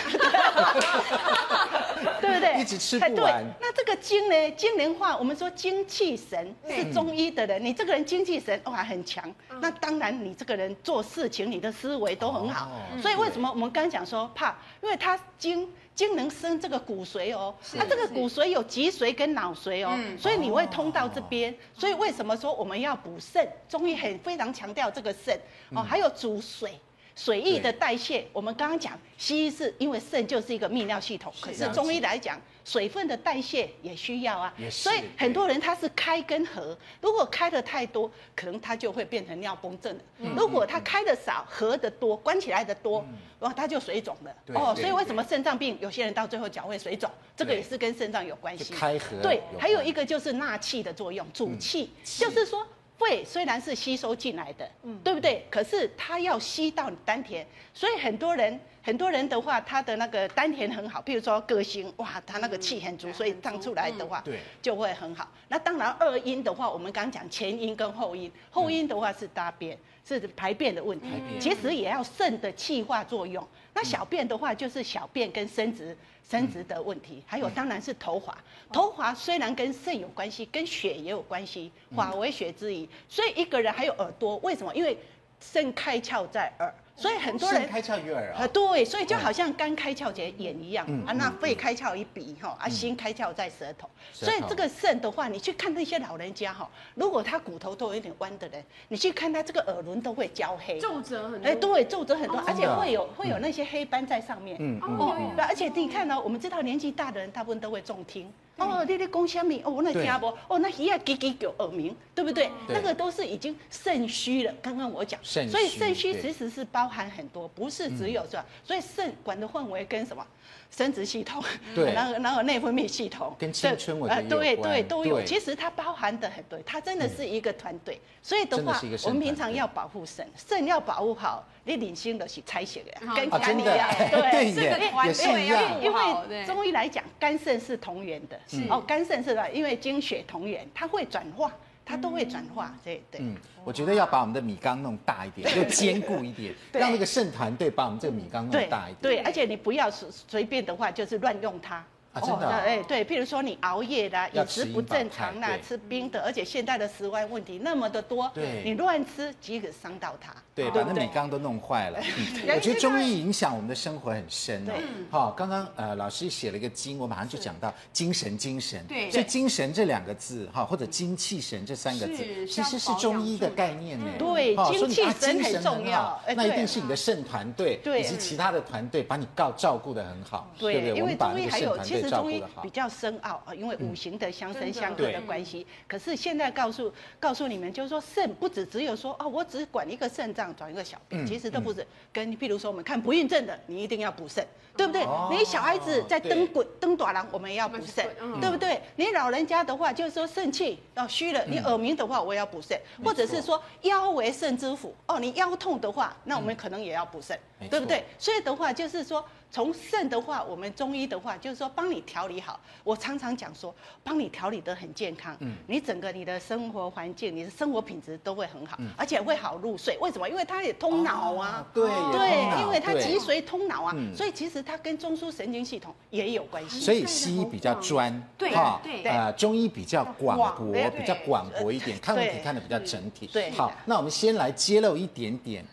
[2.22, 2.56] 对不对？
[2.58, 3.44] 一直吃不完。
[3.60, 4.52] 那这个精呢？
[4.52, 12.68] 精能化，我们说精气神是中医的人，嗯、你这个人精气神哇很强，嗯、那当然你这个人做事情，你的思维都很好。
[12.68, 14.56] 哦、所以为什么我们刚刚讲说怕？
[14.82, 15.68] 因为他精。
[15.96, 21.54] 精能生这个骨髓哦，它这个骨髓有脊髓跟脑髓哦，所以你会通到这边。
[21.74, 23.48] 所以为什么说我们要补肾？
[23.70, 26.80] 中医很非常强调这个肾哦，还有主水。
[27.16, 34.54] 水液的代谢，我们刚刚讲，西医是因为肾就是一个泌尿系统，可是中医来讲，水分的代谢也需要啊。
[34.70, 40.04] 所以很多人他是开跟合，如果开的太多，可能他就会变成尿崩症了。
[40.36, 43.06] 如果他开的少，合的多，关起来的多，
[43.40, 44.36] 哇，他就水肿了。
[44.54, 47.10] 哦，所以为什么肾脏病有些人到最后脚会水肿？
[47.36, 48.74] 这个也是跟肾脏有关系。
[48.74, 49.22] 开合。
[49.22, 52.66] 对，还有一个就是纳气的作用，主气，就是说。
[52.96, 55.46] 肺虽然是吸收进来的，嗯，对不对？
[55.50, 65.28] 可是它要吸到你丹田，所以很多人很多人的话，他的那个丹田很好，比如说歌星，哇，他那个气很足，所以唱出来的话，对，就会很好。
[65.48, 71.08] 那当然二阴的话，我们刚刚讲前阴跟后阴，后阴的话是大便，是排便的问题，
[71.40, 73.48] 其实也要肾的气化作用。
[73.74, 75.98] 那小便的话，就是小便跟生殖。
[76.26, 78.36] 生殖的问题，还有当然是头滑。
[78.72, 82.88] 头滑虽然跟肾有关系，跟血也有关系，滑为血之宜。
[83.10, 84.74] 所以一个人还有耳朵，为什么？
[84.74, 84.98] 因为
[85.42, 86.74] 肾开窍在耳。
[86.96, 93.90] 所以很多人开窍于耳啊，对，所以就好像肝开窍在眼一样啊，那肺开窍于鼻哈，啊心开窍在舌头。
[94.14, 101.50] 所以这个肾的话，你去看那些老人家哈，如果他骨头都有点弯的人，你去看他这个耳轮都会焦黑，皱褶很多。
[101.50, 104.56] 哎，对，皱褶很多，而且会有会有那些黑斑在上面。
[104.60, 108.32] 嗯哦，对，而且你看呢，我们知道年纪大的人大部分都会重听。
[108.58, 109.62] 哦，你在讲虾米？
[109.66, 110.28] 哦，我那听不？
[110.48, 112.50] 哦，那耳啊叽叽叫耳鸣，对不对？
[112.68, 114.54] 那个都是已经肾虚了。
[114.62, 118.46] 刚刚我讲，所以肾虚其实是包含很多，不是只有是吧。
[118.64, 120.26] 所以肾管的范围跟什么？
[120.70, 121.42] 生殖系统，
[121.76, 124.24] 对， 然后然后内分泌系统，跟青春我觉得。
[124.24, 125.22] 对对都有。
[125.24, 128.02] 其实它包含的很多，它真的是一个团队。
[128.24, 131.48] 所以的话，我们平常要保护肾，肾要保护好。
[131.66, 135.82] 你领先的是采血的，跟肝一样， 对，这个也是一样。
[135.82, 138.38] 因为中医来讲，肝肾是同源的，
[138.70, 139.48] 哦，肝肾是吧？
[139.50, 141.52] 因为精血同源，它会转化，
[141.86, 143.22] 它都会转化，对对。
[143.22, 148.98] 嗯，我觉得要把我们的米缸弄大一点， 又坚固一点，让那个肾团队把我们这个米缸弄大一点。
[149.02, 151.84] 对，而且你不要随随便的话，就是乱用它。
[152.14, 162.00] 啊，真的，哎，对，譬如说你熬夜啦，饮食不正常啦，吃冰的，而且现在的食安问题那么的多，对，你乱吃，即可伤到它，对，把那米缸都弄坏了。
[162.54, 164.74] 我觉得中医影响我们的生活很深哦。
[165.10, 174.06] 好，刚刚呃老师写了一个精，我马上就讲到精神，精神，对，所以精神这两个字哈，或者精气神这三个字，其实是中医的概念呢。
[174.20, 181.02] 对，精气神很重要，那一定是你的肾团队以及其他的团队把你告照顾得很好，对不对？
[181.02, 182.03] 我们把那个肾团队。
[182.04, 185.66] 是中医比较深奥啊，因为五行的相生相克的关系。
[185.88, 191.86] 可是现在告诉告诉你们，就是说肾不止只有说哦，我只管一个肾脏转一个小便，其实都不是。
[192.12, 194.46] 跟譬如说我们看不孕症的，你一定要补肾，
[194.78, 195.06] 对不对？
[195.32, 198.06] 你小孩子在蹬滚蹬短廊，我们也要补肾，
[198.40, 198.82] 对不对？
[198.96, 207.38] 你老人家的话，就是说肾气要虚了，你耳鸣的话，我也要补肾，或者是说腰为肾之府哦，你腰痛的话，那我们可能也要补肾。
[207.70, 208.04] 对不对？
[208.20, 209.24] 所以的话就是说。
[209.54, 212.60] 从肾的话，我们中医的话，就是说帮你调理好。
[212.84, 219.98] 我常常讲说，帮你调理得很健康，嗯，你整个你的生活环境，你的生活品质都会很好，嗯，而且会好入睡。
[220.00, 220.28] 为什么？
[220.28, 226.80] 因为它也通脑啊，对对，因为它脊髓通脑啊，所以其实它跟中枢神经系统也有关系。
[226.82, 233.28] 所以西医比较专，对哈，呃，中医比较广博，比较广博一点，看问题看的比较整体。
[233.28, 235.66] 对，好，那我们先来揭露一点点，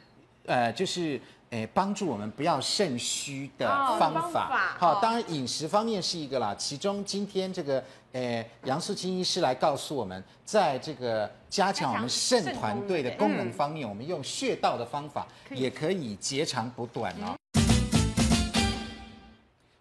[0.46, 1.20] 呃，就是。
[1.50, 3.66] 诶，帮助我们不要肾虚的
[3.98, 6.54] 方法，好，当然饮食方面是一个啦。
[6.56, 7.82] 其中今天这个
[8.12, 17.34] 诶杨素清医师来告诉我们，在这个加强我们肾团队的功能方面，我们用穴道的方法也可以截长补短哦。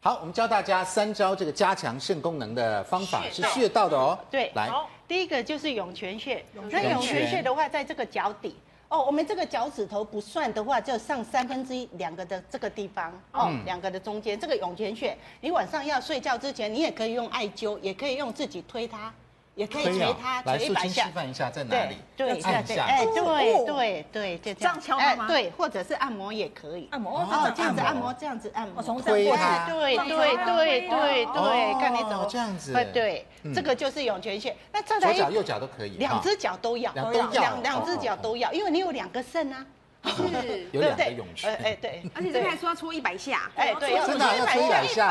[0.02, 4.18] 好，我们教大家三招这个加强肾功能的方法，是穴道的哦。
[4.32, 4.72] 对，来，
[5.08, 6.44] 第一个就是涌泉穴。
[6.72, 8.56] 那涌泉穴的话，在这个脚底。
[8.90, 19.14] 哦，我们这个脚趾头不算的话，就上三分之一两个的这个地方哦，两个的中间这个涌泉穴，你晚上要睡觉之前，你也可以用艾灸，也可以用自己推它。
[19.60, 21.04] 也可以捶它，捶一百下。
[21.04, 21.98] 来，示范一下在哪里？
[22.16, 22.86] 对，对，按下。
[22.86, 25.28] 哎，对对对，就这样敲吗？
[25.28, 26.88] 对，或者是按摩也可以。
[26.92, 28.82] 按摩哦，这样子按摩，这样子按摩。
[28.82, 29.66] 从推它。
[29.68, 30.08] 对对
[30.46, 32.72] 对对对，看你怎么这样子。
[32.94, 34.56] 对，这个就是涌泉穴。
[34.72, 35.98] 那这来，左脚右脚都可以。
[35.98, 39.66] 两只脚都要，都要，两两只脚都要，因为你有两个肾啊。
[40.06, 45.10] 是， 有两个涌泉，哎对，而且这还说要搓一百下，哎对，真的要搓一百下，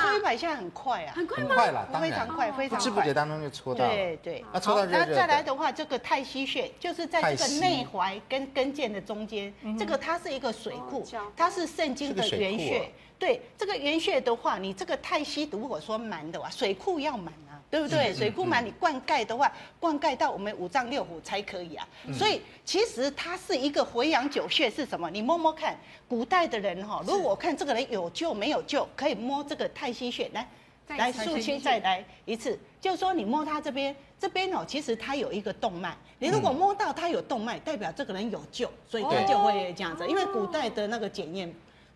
[0.00, 0.56] 搓一百下。
[0.56, 5.06] 很快啊，很快很快了，非常快，非常快，不知不觉当中就搓到，对对，那搓到热热。
[5.06, 12.90] 那再来的话，这个太溪穴就是在这个内踝跟跟腱的中间，这个它是一个水库，它是肾经的原穴。
[13.22, 17.62] 对，这个原穴的话，你这个太溪如果说满的话，水库要满啊。
[17.70, 18.12] 对不对？
[18.12, 21.88] 水库满，你灌溉的话，灌溉到我们五脏六腑才可以啊。
[22.12, 25.08] 所以其实它是一个回阳九穴是什么？
[25.08, 25.74] 你摸摸看，
[26.06, 30.46] 古代的人哈，如果看这个人有救没有救，可以摸这个太溪穴来，
[30.88, 40.06] 来素清再来一次，就是说你摸它这边，这边哦，其实它有一个动脉，你如果摸到它有动脉，代表这个人有救，所以他就会这样子。
[40.06, 41.50] 因为古代的那个检验。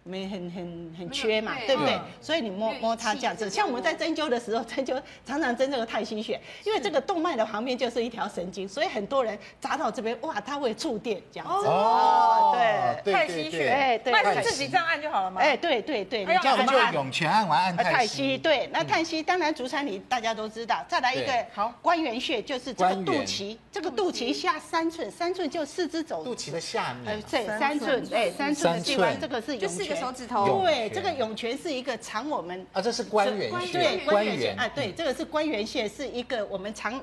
[0.07, 1.99] 没很很很缺嘛，对不对？
[2.21, 11.67] 所以你摸摸它这样子，像我们在针灸的时候，针灸常常针这个太溪穴，因为这个动脉的旁边就是一条神经，所以很多人扎到这边，哇，它会触电这样子。
[11.67, 12.57] 哦，
[13.05, 15.41] 对，太溪穴，哎，对，那是自己这样按就好了嘛？
[15.41, 18.39] 哎，对对对，你叫我们就涌泉按完按太溪。
[18.39, 26.23] 对，那太溪当然足三里大家都知道，再来一个好关元穴，就是这个肚脐，这个肚脐下三寸，三寸就四肢走。
[26.23, 27.17] 肚脐的下面。
[27.17, 29.96] 哎对，三寸，哎，三寸的地方，这个是涌泉。
[29.99, 37.01] 手指头，对，这个涌泉是一个藏我们啊，这是关元穴，对，关元穴啊，对，这个是关元穴，是一个我们藏。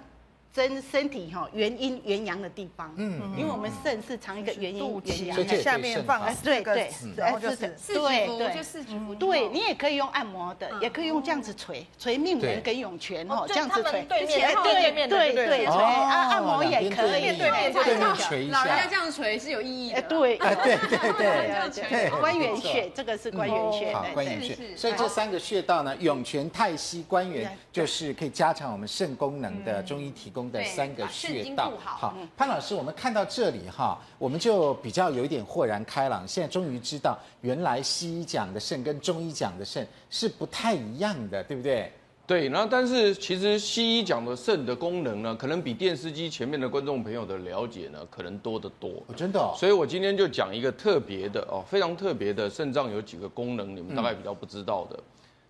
[0.54, 9.16] 真身体哈元阴元阳的地方，嗯，因为我们肾是藏一个元阴元阳，下面放对对，然后就是对对，就四局符。
[9.16, 14.04] 对你也可以用按摩的，也可以用这样子捶捶命门跟涌泉哦，这样子捶。
[14.04, 17.74] 对面对面对对捶啊，按摩也可以，对面对面
[18.16, 18.60] 捶一下。
[18.60, 20.02] 老人家这样捶是有意义的。
[20.04, 24.56] 对，对对对对，关元穴这个是关元穴，好，关元穴。
[24.76, 31.44] 所以这三个穴道呢，涌泉、太溪、关元，就是可以加强我们肾功能的中医提供的三个穴。
[31.44, 36.28] 穴道好，潘老师，我们看到这里哈，我们就比较有一点豁然开朗。
[36.28, 41.92] 现在终于知道，原来西医讲的肾跟中医讲的肾是不太一样的，对不对？
[42.26, 48.92] 对，然后但是其实西医讲的肾的功能呢，可能比电视机前面的观众朋友的了解呢，可能多得多。
[49.08, 49.54] 哦，真的哦。
[49.58, 54.96] 所以我今天就讲一个特别的哦，非常特别的肾脏有几个功能，你们大概比较不知道的。
[54.98, 55.04] 嗯。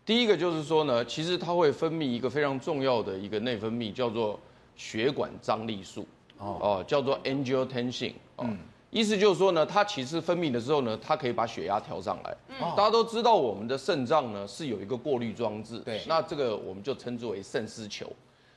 [0.03, 4.39] 第一个就是说呢，其实它会分泌一个非常重要的一个内分泌，叫做。
[4.75, 6.07] 血管张力素，
[6.37, 8.47] 哦，叫做 angiotensin，哦，
[8.89, 12.35] 意思就是说呢，它其实分泌的时候呢，它可以把血压调上来。
[12.75, 18.11] 大家都知道我们的肾脏呢是有一个过滤装置，对，那这个我们就称之为肾丝球。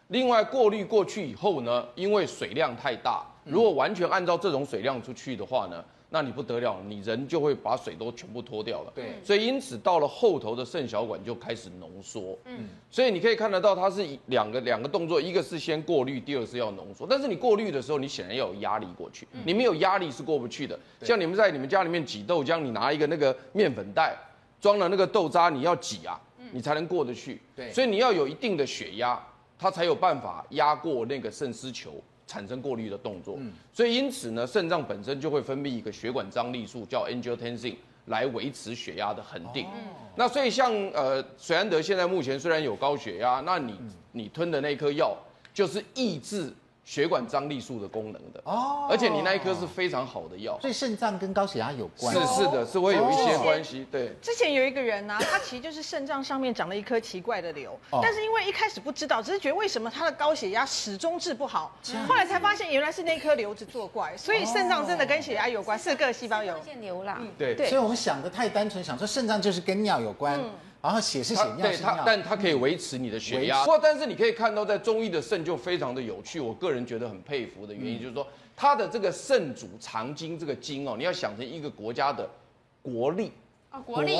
[0.08, 8.92] 另外过滤过去以后呢，因为水量太大，如果完全按照这种水量出去的话呢，那你不得了，你人就会把水都全部脱掉了。
[8.94, 12.38] 对，所以因此到了后头的肾小管就开始浓缩。
[12.44, 17.06] 嗯，所以你可以看得到，它是两个两个动作，一个是先过滤，第二是要浓缩。
[17.10, 20.78] 但是你过滤的时候，你显然要有压力过去，你没有压力是过不去的。
[21.02, 24.16] 像你们在你们家里面挤豆浆，你拿一个那个面粉袋
[24.60, 26.20] 装了那个豆渣，你要挤啊，
[26.52, 27.42] 你才能过得去。
[27.56, 29.20] 对，所以你要有一定的血压，
[29.58, 32.00] 它才有办法压过那个肾丝球。
[32.26, 33.38] 产生过滤的动作，
[33.72, 39.66] 所以因此呢，肾脏本身就会分泌一个血管张力素，叫 angiotensin，来维持血压的恒定。
[40.16, 43.78] 那所以像呃水安德现在目前虽然有高血压，那你
[44.12, 45.16] 你吞的那颗药
[45.54, 46.52] 就是抑制
[46.86, 53.84] 血管张力素的功能的哦，而且你那一颗是非常好的药，所以肾脏跟高血压有关，是是的，是会有一些关系。
[53.90, 66.54] 对，之前有一个人呢、啊，他其实就是肾脏上面长了一颗奇怪的瘤，但是因为一开始不知道，只是觉得为什么他的高血压始终治不好，后来才发现原来是那颗瘤子作怪，所以肾脏真的跟血压有关，是各细胞有。
[66.64, 67.20] 腺瘤啦。
[67.36, 70.40] 对，所以我们想的太单纯，想说肾脏就是跟尿有关。
[70.86, 73.64] 然后血是血，尿是尿，但它可以维持你的血压。
[73.64, 76.38] 不过，但是你可以看到，在中医的肾就非常的有趣。
[76.38, 82.30] 我个人觉得很佩服的原因，就是说它的这个肾主藏精这个精哦，你要想成一个国家的
[82.82, 83.32] 国力。
[83.68, 84.14] 啊，国力，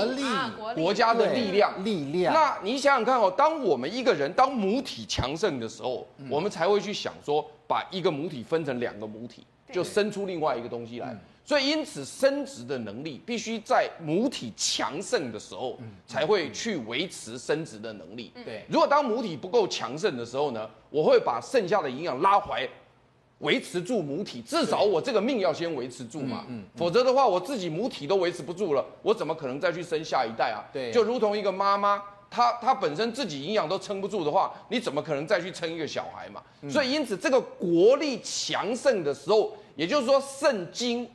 [0.75, 2.35] 国家的力量，力量。
[2.35, 11.17] 那你想想看哦，当我们一个人当母体强盛的时候，我们才会去想说，把一个母体分成两个母体，就生出另外一个东西来。
[11.47, 18.33] 所以，因此生殖的能力必须在母体强盛的时候，才会去维持生殖的能力。
[18.45, 22.69] 对，如果当母体不够强盛的时候呢，我会把剩下的营养拉回来，
[23.39, 24.43] 维持住母体。
[24.43, 26.45] 至少我这个命要先维持住嘛。
[26.49, 26.65] 嗯。
[26.75, 30.67] 否则的话，我自己母体都维持不住了，我怎么可能再去生下一代啊？
[30.73, 30.91] 对。
[30.91, 36.43] 就如同一个妈妈，她她本身自己营养都撑不住的话，你怎么可能再去撑一个小孩嘛？
[36.69, 41.09] 所以，因此这个国力强盛的时候，也就是说肾精。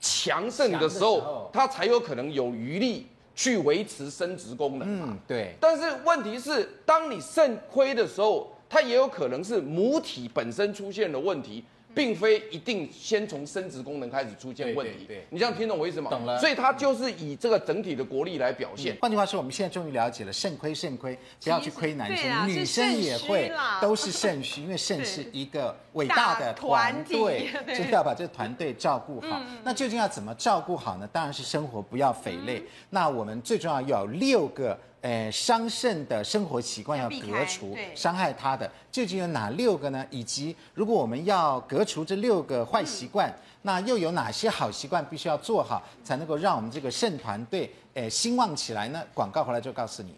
[0.00, 4.86] 强盛的时候，它才有可能有余力去维持生殖功能。
[4.86, 5.54] 嗯，对。
[5.60, 11.64] 但是问题是，当你肾亏的时候，它也有可能是母体本身出现了问题。
[11.96, 16.10] 并非一定先从生殖功能开始出现问题，对，对，对，你这样听懂我意思吗？
[16.10, 16.38] 懂了。
[16.38, 18.94] 所以它就是以这个整体的国力来表现。
[19.00, 29.40] 换句话说，我们现在终于了解了肾亏肾亏，不要去亏男生，女生也会，都是肾虚， 因为肾是一个伟大的团队， 就是要把这个团队照顾好。
[29.64, 31.08] 那究竟要怎么照顾好呢？
[31.10, 32.62] 当然是生活不要肥累。
[32.90, 34.78] 那我们最重要要有六个。
[35.06, 40.04] 呃，伤肾的生活习惯要革除，伤害他的究竟有哪六个呢？
[40.10, 49.00] 以及如果我们要革除这六个坏习惯，嗯、那又有哪些好习惯必须要做好，才能够让我们这个肾团队呃兴旺起来呢？
[49.14, 50.12] 广告回来就告诉你。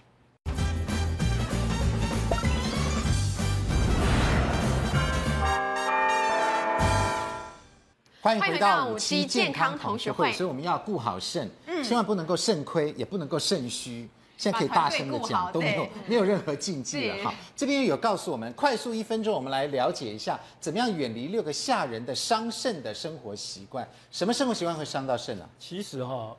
[8.22, 10.33] 欢迎回到五期健康同学会。
[10.33, 14.09] 所以我们要顾好肾，嗯、千万不能够肾亏，也不能够肾虚。
[14.38, 17.24] 现在可以大声的讲，都没有没有任何禁忌了。
[17.24, 23.87] 哈，这边有告诉我们，快速一分钟，我们来了解一下，怎么样远离六个吓人的伤肾的生活习惯。
[24.12, 25.48] 什么生活习惯会伤到肾呢？
[25.59, 26.37] 其实哈，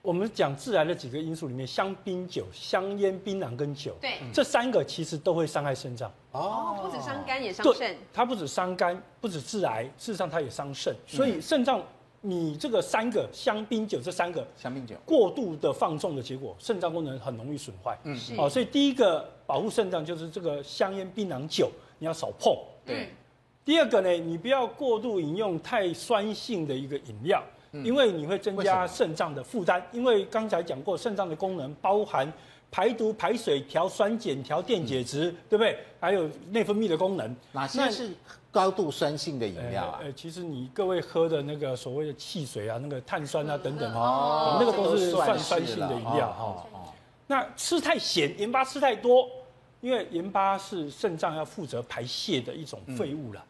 [0.00, 6.10] 我们讲致癌的几个因素里面，香槟酒、香烟、槟榔跟酒，对，这三个其实都会伤害肾脏。
[6.32, 7.94] 哦，不止伤肝也伤肾。
[8.14, 10.96] 它不止伤肝，不止致癌，事实上它也伤肾。
[11.06, 11.82] 所以肾脏。
[12.28, 17.96] 你这个三个香槟酒，这三个香槟酒过度的放纵的结果，肾脏功能很容易损坏。
[18.02, 22.52] 嗯，好，所以第一个保护肾脏就是这个香烟、槟榔酒，你要少碰。
[22.84, 23.08] 对。
[23.64, 29.84] 第二个呢，你不要过度饮用太酸性的一个饮料，因为你会增加肾脏的负担。
[29.92, 32.32] 因为刚才讲过，肾脏的功能包含
[32.70, 35.78] 排毒、排水、调酸碱、调电解质，对不对？
[36.00, 37.36] 还有内分泌的功能。
[37.52, 38.10] 哪些是？
[38.52, 46.66] 高度酸性的饮料啊，呃，其实你各位喝的那个所谓的汽水啊，那个碳酸啊等等哦，那个都是算酸性的饮料哈。
[47.26, 49.28] 那吃太咸，盐巴吃太多，
[49.82, 53.44] 因为盐巴是肾脏要负责排泄的一种废物了。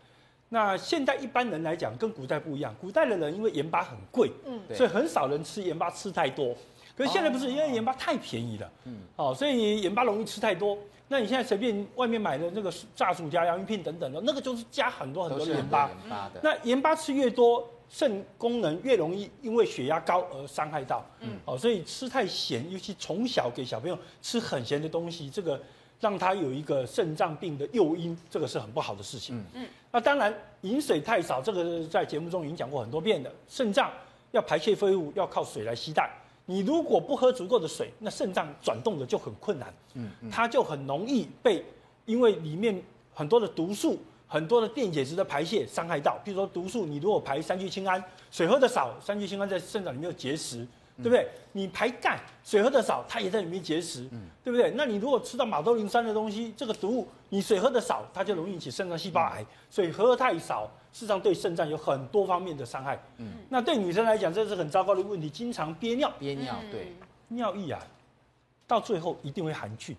[0.48, 6.52] 那现代一般人来讲，跟古代不一样，古代的人因为盐巴很贵，嗯，所以很少人吃盐巴吃太多。
[6.96, 10.78] 可是现在不是，因为盐巴太便宜了，嗯，哦，所以盐巴容易吃太多。
[11.08, 15.90] 那你现在随便外面买的那个炸薯条、洋芋片等等的，那个就是加很多很多的盐巴。
[16.42, 21.04] 那盐巴吃越多，肾功能越容易因为血压高而伤害到。
[21.20, 25.62] 嗯，哦，所以吃太咸，尤其从小给小朋友吃很咸的东西，这个
[26.00, 29.38] 让他有一个肾脏病的诱因，这个是很不好的事情。
[29.38, 29.68] 嗯嗯。
[29.92, 33.92] 那当然，饮水太少，这个在节目中已经讲过很多遍的，肾脏
[34.32, 36.10] 要排泄废物要靠水来吸带。
[36.46, 41.64] 你如果不喝足够的水，那肾脏转动的就很困难，嗯，它就很容易被，
[42.06, 42.82] 因为里面
[43.12, 46.18] 很多的毒素、很多的电解质的排泄伤害到。
[46.24, 50.66] 比如说毒素，你如果排三聚氰胺，水喝的少，三聚氰胺在肾脏里面有结石。
[50.98, 51.28] 对不对？
[51.52, 54.70] 你排钙，水喝的少，它也在里面结石，嗯、对不对？
[54.70, 59.44] 那你如果吃到马兜铃酸的东西，这个毒物，你水喝的少，它就容易引起肾脏细胞癌。
[59.70, 62.98] 水喝太少，事实上对肾脏有很多方面的伤害。
[63.18, 66.10] 嗯，那对女生来讲，这是很糟糕的问题，经常憋尿。
[66.18, 66.90] 憋尿，对，
[67.28, 67.78] 尿液啊，
[68.66, 69.94] 到最后一定会含菌。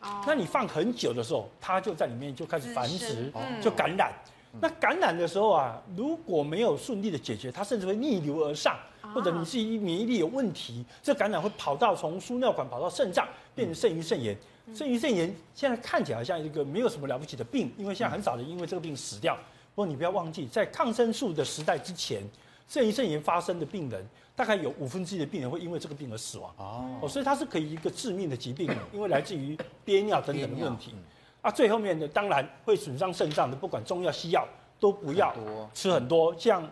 [0.00, 0.20] 哦。
[0.26, 3.32] 那你放很久的时候，它就在里面就开始繁殖，
[3.62, 4.12] 就感染。
[4.60, 8.76] 那感染的时候啊，如果没有顺利的解决，它甚至会逆流而上。
[9.14, 14.36] 或者你是免疫力有问题，这感染会跑到从输尿管跑到肾脏，变成肾盂肾炎。
[14.74, 19.38] 肾盂肾炎现在看起来好像一个没有什么了不起的病，因为现在很少人因为这个病死掉。
[19.74, 22.22] 不过你不要忘记，在抗生素的时代之前，
[22.68, 24.04] 肾盂肾炎发生的病人，
[24.36, 26.54] 大概有五分之一的病人会因为这个病而死亡。
[26.58, 30.94] 哦，所以它是可以一个致命的疾病，因为来自于 憋尿等等的问题。
[31.40, 34.46] 啊，最后面的当然会损伤肾脏的，不管中药西药
[34.78, 35.34] 都不要
[35.72, 36.68] 吃很多，像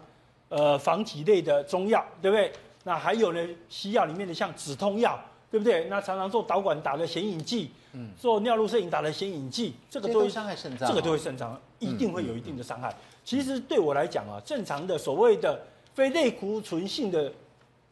[0.50, 2.52] 呃防己类的中药，对不对？
[2.84, 5.18] 那还有呢，西药里面的像止痛药，
[5.50, 5.84] 对不对？
[5.86, 12.94] 那常常做导管打的显影剂，嗯，做尿路摄影打的显影剂，这个都会伤害肾脏，这个都会肾脏，一定会有一定的伤害。
[13.24, 15.60] 其实对我来讲啊，正常的所谓的
[15.94, 17.32] 非类固醇性的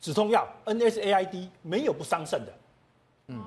[0.01, 2.53] 止痛药 NSAID 没有不伤肾的，
[3.29, 3.39] 嗯，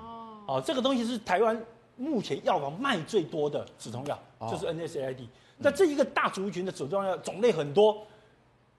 [0.47, 1.61] 哦，这个东西是台湾。
[2.01, 4.17] 目前药房卖最多的止痛药
[4.49, 8.07] 就是 NSAID，那这一个大族群的止痛药种类很多，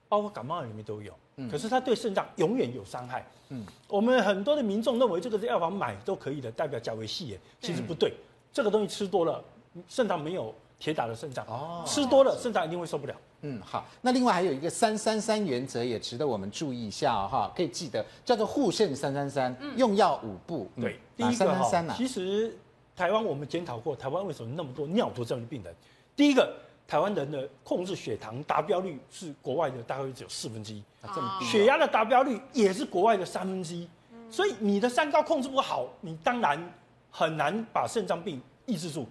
[0.09, 1.13] 包括感冒药里面都有，
[1.49, 3.25] 可是它对肾脏永远有伤害。
[3.49, 8.13] 嗯，我们很多的民众认为这个是药房买都可以的，代表甲为细耶，其实不对，
[8.51, 9.43] 这个东西吃多了，
[9.87, 13.15] 肾脏没有铁打的肾脏哦，吃多了肾脏一定会受不了。
[13.41, 20.69] 嗯，好，那另外还有一个三三三原则也值得我们注意一下哈，可以记得叫做护肾三三三，用药五步。
[20.79, 22.55] 对，第一个哈，其实。
[22.93, 25.73] 台湾我们检讨过，台湾为什么那么多尿毒症的病人？
[26.15, 26.53] 第一个，
[26.91, 31.45] 台湾人的控制血糖达标率是国外的大概只有四分之一，啊，这么低。
[31.45, 33.87] 血压的达标率也是国外的三分之一，
[34.29, 36.61] 所以你的三高控制不好，你当然
[37.09, 39.07] 很难把肾脏病抑制住。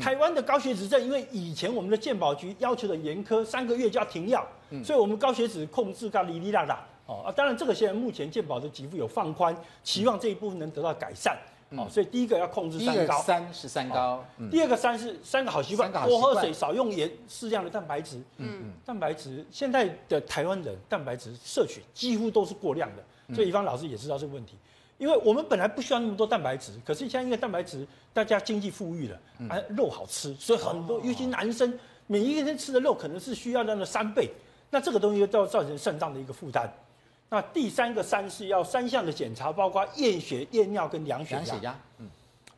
[0.00, 4.46] 台湾的高血脂症，因为以前我们的健保局要求的严苛，三个月就要停药，
[4.84, 6.86] 所以我们高血脂控制到哩哩啦啦。
[7.06, 9.52] 哦啊，当然这个现在目前健保的给付有放宽，
[9.82, 11.36] 期望这一部分能得到改善。
[11.70, 14.24] 哦，所以第一个要控制三高，三是三高。
[14.50, 18.18] 第二个三是三个好习惯，多喝水，少用盐，适量的蛋白质。
[18.36, 18.62] 嗯。
[18.62, 24.54] 嗯，蛋白质现在的台湾人蛋白质摄取几乎都是过量的，所以宜芳老师也知道这个问题。
[24.98, 34.30] 因为我们本来不需要那么多蛋白质，可是现在因为蛋白质大家经济富裕了，啊肉好吃，所以很多尤其男生每一个人吃的肉可能是需要量的三倍，
[34.70, 36.72] 那这个东西就造造成肾脏的一个负担。
[37.28, 41.40] 那第三个三是要三项的检查，包括验血、验尿跟量血压。
[41.42, 42.08] 量血压，嗯，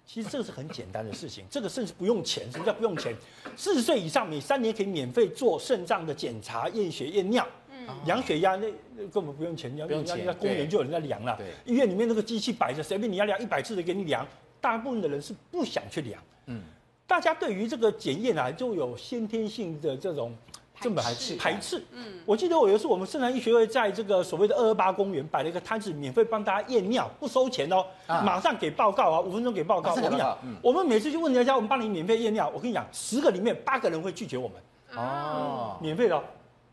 [0.05, 2.51] 其实这个是很简单的事情，这个甚至不用钱。
[2.53, 3.15] 什么叫不用钱？
[3.57, 7.47] 四十岁以上每三年可以免费做肾脏的检查、验血、验尿。
[7.71, 8.67] 嗯，量血压那
[9.11, 11.35] 根本不用钱，不用钱，那公园就有人在量了。
[11.39, 14.27] 对，医院里面那个机器摆着，随便你要量一百次的给你量。
[14.61, 16.23] 大部分的人是不想去量。
[16.45, 16.61] 嗯，
[17.07, 20.37] 大家对于这个检验啊，就有先天性的这种。
[20.81, 21.83] 这么排斥，排斥。
[21.93, 29.95] 嗯，我记得我有一次，我们肾脏医学会在这个所谓的二二八公园摆了一个摊子，免费帮大家验尿，不收钱哦，马上给报告啊，五分钟给报告。
[29.95, 34.57] 我跟你讲，我们每次去问人家，我们帮你免费验尿，我跟你讲，十个里面八个人会拒绝我们。
[34.97, 36.23] 哦，免费的，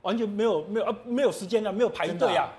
[0.01, 2.49] 完全没有没有呃没有时间的，没有排队啊。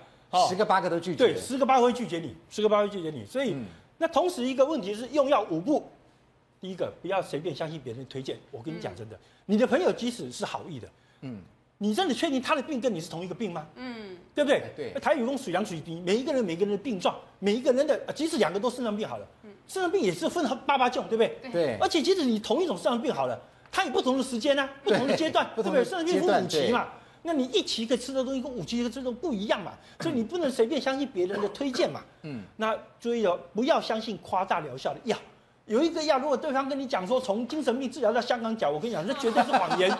[0.48, 1.16] 十个八个都拒绝。
[1.16, 3.24] 对，十个八个会拒绝你，十个八个会拒绝你。
[3.24, 3.56] 所以，
[3.96, 5.88] 那同时一个问题是用药五步，
[6.60, 8.36] 第一个不要随便相信别人推荐。
[8.50, 10.86] 我跟你讲真的，你的朋友即使是好意的。
[11.20, 11.40] 嗯，
[11.78, 13.66] 你真的确定他的病跟你是同一个病吗？
[13.76, 14.62] 嗯，对不对？
[14.76, 14.92] 对。
[15.00, 19.26] 台语讲水阳水低，每一个人每个人的病状，每一个人的，即使两个都肾脏病好了，
[19.66, 21.50] 肾脏病也是分八八种，对不对？
[21.52, 21.78] 对。
[21.80, 23.38] 而且即使你同一种肾脏病好了，
[23.70, 25.84] 它有不同的时间呢，不同的阶段， 对不对？
[25.84, 26.88] 肾脏病分五期嘛，
[27.22, 32.00] 那你一期可以吃的东西跟五期的这种不一样嘛，所以你不能随便相信别人的推荐嘛。
[32.22, 32.42] 嗯。
[32.56, 35.18] 那注意哦，不要相信夸大疗效的药。
[35.66, 39.90] 有一个药，如果对方跟你讲说从精神病治疗到香港脚，我跟你讲，这绝对是谎言，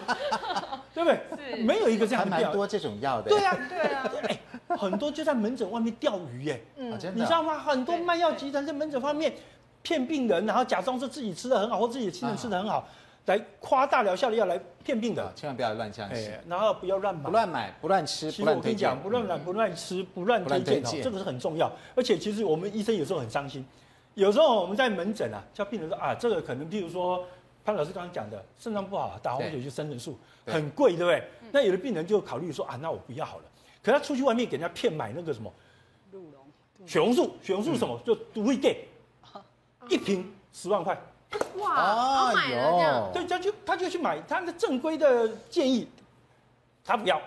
[0.95, 1.57] 对不对？
[1.57, 2.49] 是没有一个这样的药。
[2.49, 3.29] 蛮多这种药的。
[3.29, 6.65] 对啊，对啊，哎，很多就在门诊外面钓鱼耶。
[6.77, 7.59] 嗯，你知道吗？
[7.59, 9.35] 很多卖药集团在门诊方面
[9.83, 12.87] 骗病人，然后假装是自己吃的很好，或自己的亲人吃的很好，
[13.25, 15.27] 来夸大疗效的药来骗病人。
[15.35, 16.31] 千万不要乱相信。
[16.47, 21.69] 然后不要乱买，不乱买，不乱吃，其实我跟你讲，不乱买，不乱吃，不乱推荐，这个是很重要。
[21.97, 23.67] 而且其实我们医生有时候很伤心。
[24.17, 27.23] 有时候我们在门诊啊，叫病人说啊，这个可能，譬如说
[27.63, 31.23] 潘老师刚刚讲的，肾脏不好，打红血球生成素很贵，对不对？
[31.53, 33.45] 那有的病人就考虑说啊，那我不要好了。
[33.83, 35.53] 可他出去外面给人家骗买那个什么，
[36.13, 36.47] 鹿茸
[36.87, 38.89] 血红素，血红素什么就独一给，
[39.91, 40.99] 一瓶十万块。
[41.59, 43.11] 哇，买了这样。
[43.13, 45.87] 对，他就他就去买，他的正规的建议，
[46.83, 47.21] 他不要，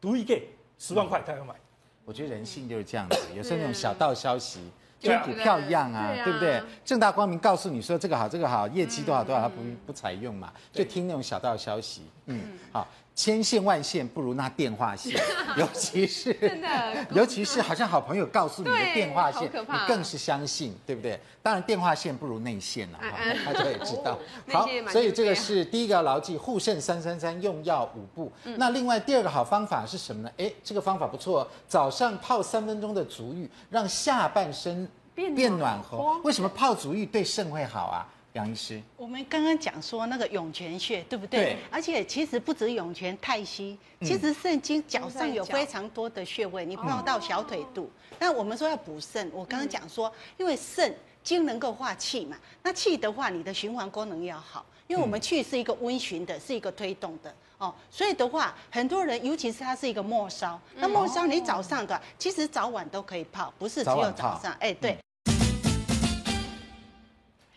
[0.00, 1.56] 独一给十万块他要买。
[2.04, 4.60] 我觉得人性就是这样子，有时候那种小道消息。
[5.00, 6.62] 就跟股票一样啊，对不对？
[6.84, 12.02] 正大光明告诉你说这个好，这个好，业绩多少多少，他不不采用嘛，就听那种小道消息。
[12.26, 12.40] 嗯，
[12.72, 12.86] 好，
[13.18, 15.20] 千线万线不如那电话线，
[15.58, 16.68] 尤其是真的，
[17.10, 21.18] 尤其是好像好朋友告诉你的电话线，你更是相信，对不对？
[21.42, 23.08] 当然电话线不如内线了，哈，
[23.44, 24.16] 大家也知道。
[24.52, 28.30] 好，所以这个是第一个要牢记护肾三三三用药五步。
[28.56, 30.30] 那另外第二个好方法是什么呢？
[30.36, 36.16] 哎，这个方法不错，早上泡三分钟的足浴，让下半身变暖和。
[36.22, 38.06] 为什么泡足浴对肾会好啊？
[38.38, 41.40] 杨医师，我们刚刚讲说那个涌泉穴，对不对？
[41.40, 41.56] 对。
[41.70, 47.90] 而且其实不止涌泉、太溪，其实肾经脚上有非常多的穴位，你泡到小腿肚。
[48.20, 57.74] 那我们说要补肾，我刚刚讲说，因为肾经能够化气嘛，那气的话，你的循环功能要好，因为我们气是一个温循的，是一个推动的哦。
[57.90, 64.52] 所以的话，很多人，尤其是它是一个末梢，那末梢你早上的，其实早晚都可以泡，不是只有早上。
[64.60, 64.96] 哎，对。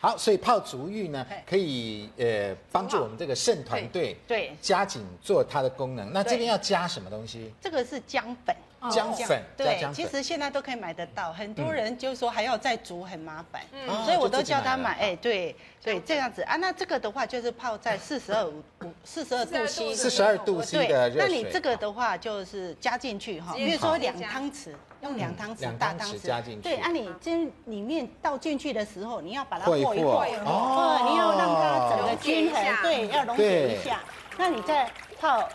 [0.02, 6.12] 好，所以泡足浴呢，可以呃帮助我们这个肾团队对加紧做它的功能。
[6.12, 7.54] 那这边要加什么东西？
[7.62, 8.56] 这个是姜粉。
[8.90, 11.32] 姜粉，对，其实现在都可以买得到。
[11.32, 13.62] 很多人就说还要再煮很麻烦，
[14.04, 14.94] 所以我都叫他买。
[14.94, 16.56] 哎，对所以，这样子啊。
[16.56, 18.64] 那这个的话就是泡在四十二五
[19.06, 21.30] 四十二度 C，四十二度 C 的热水。
[21.30, 24.72] 那你这个的话就是加进去哈，比如说两汤匙，
[25.02, 26.62] 用两汤匙大汤匙加进去。
[26.62, 34.00] 对，啊，你这里面倒进去的时候，你要把它和一和，哦，你要让它整个均衡，对，要溶解一下。
[34.38, 34.90] 那你再
[35.20, 35.48] 泡。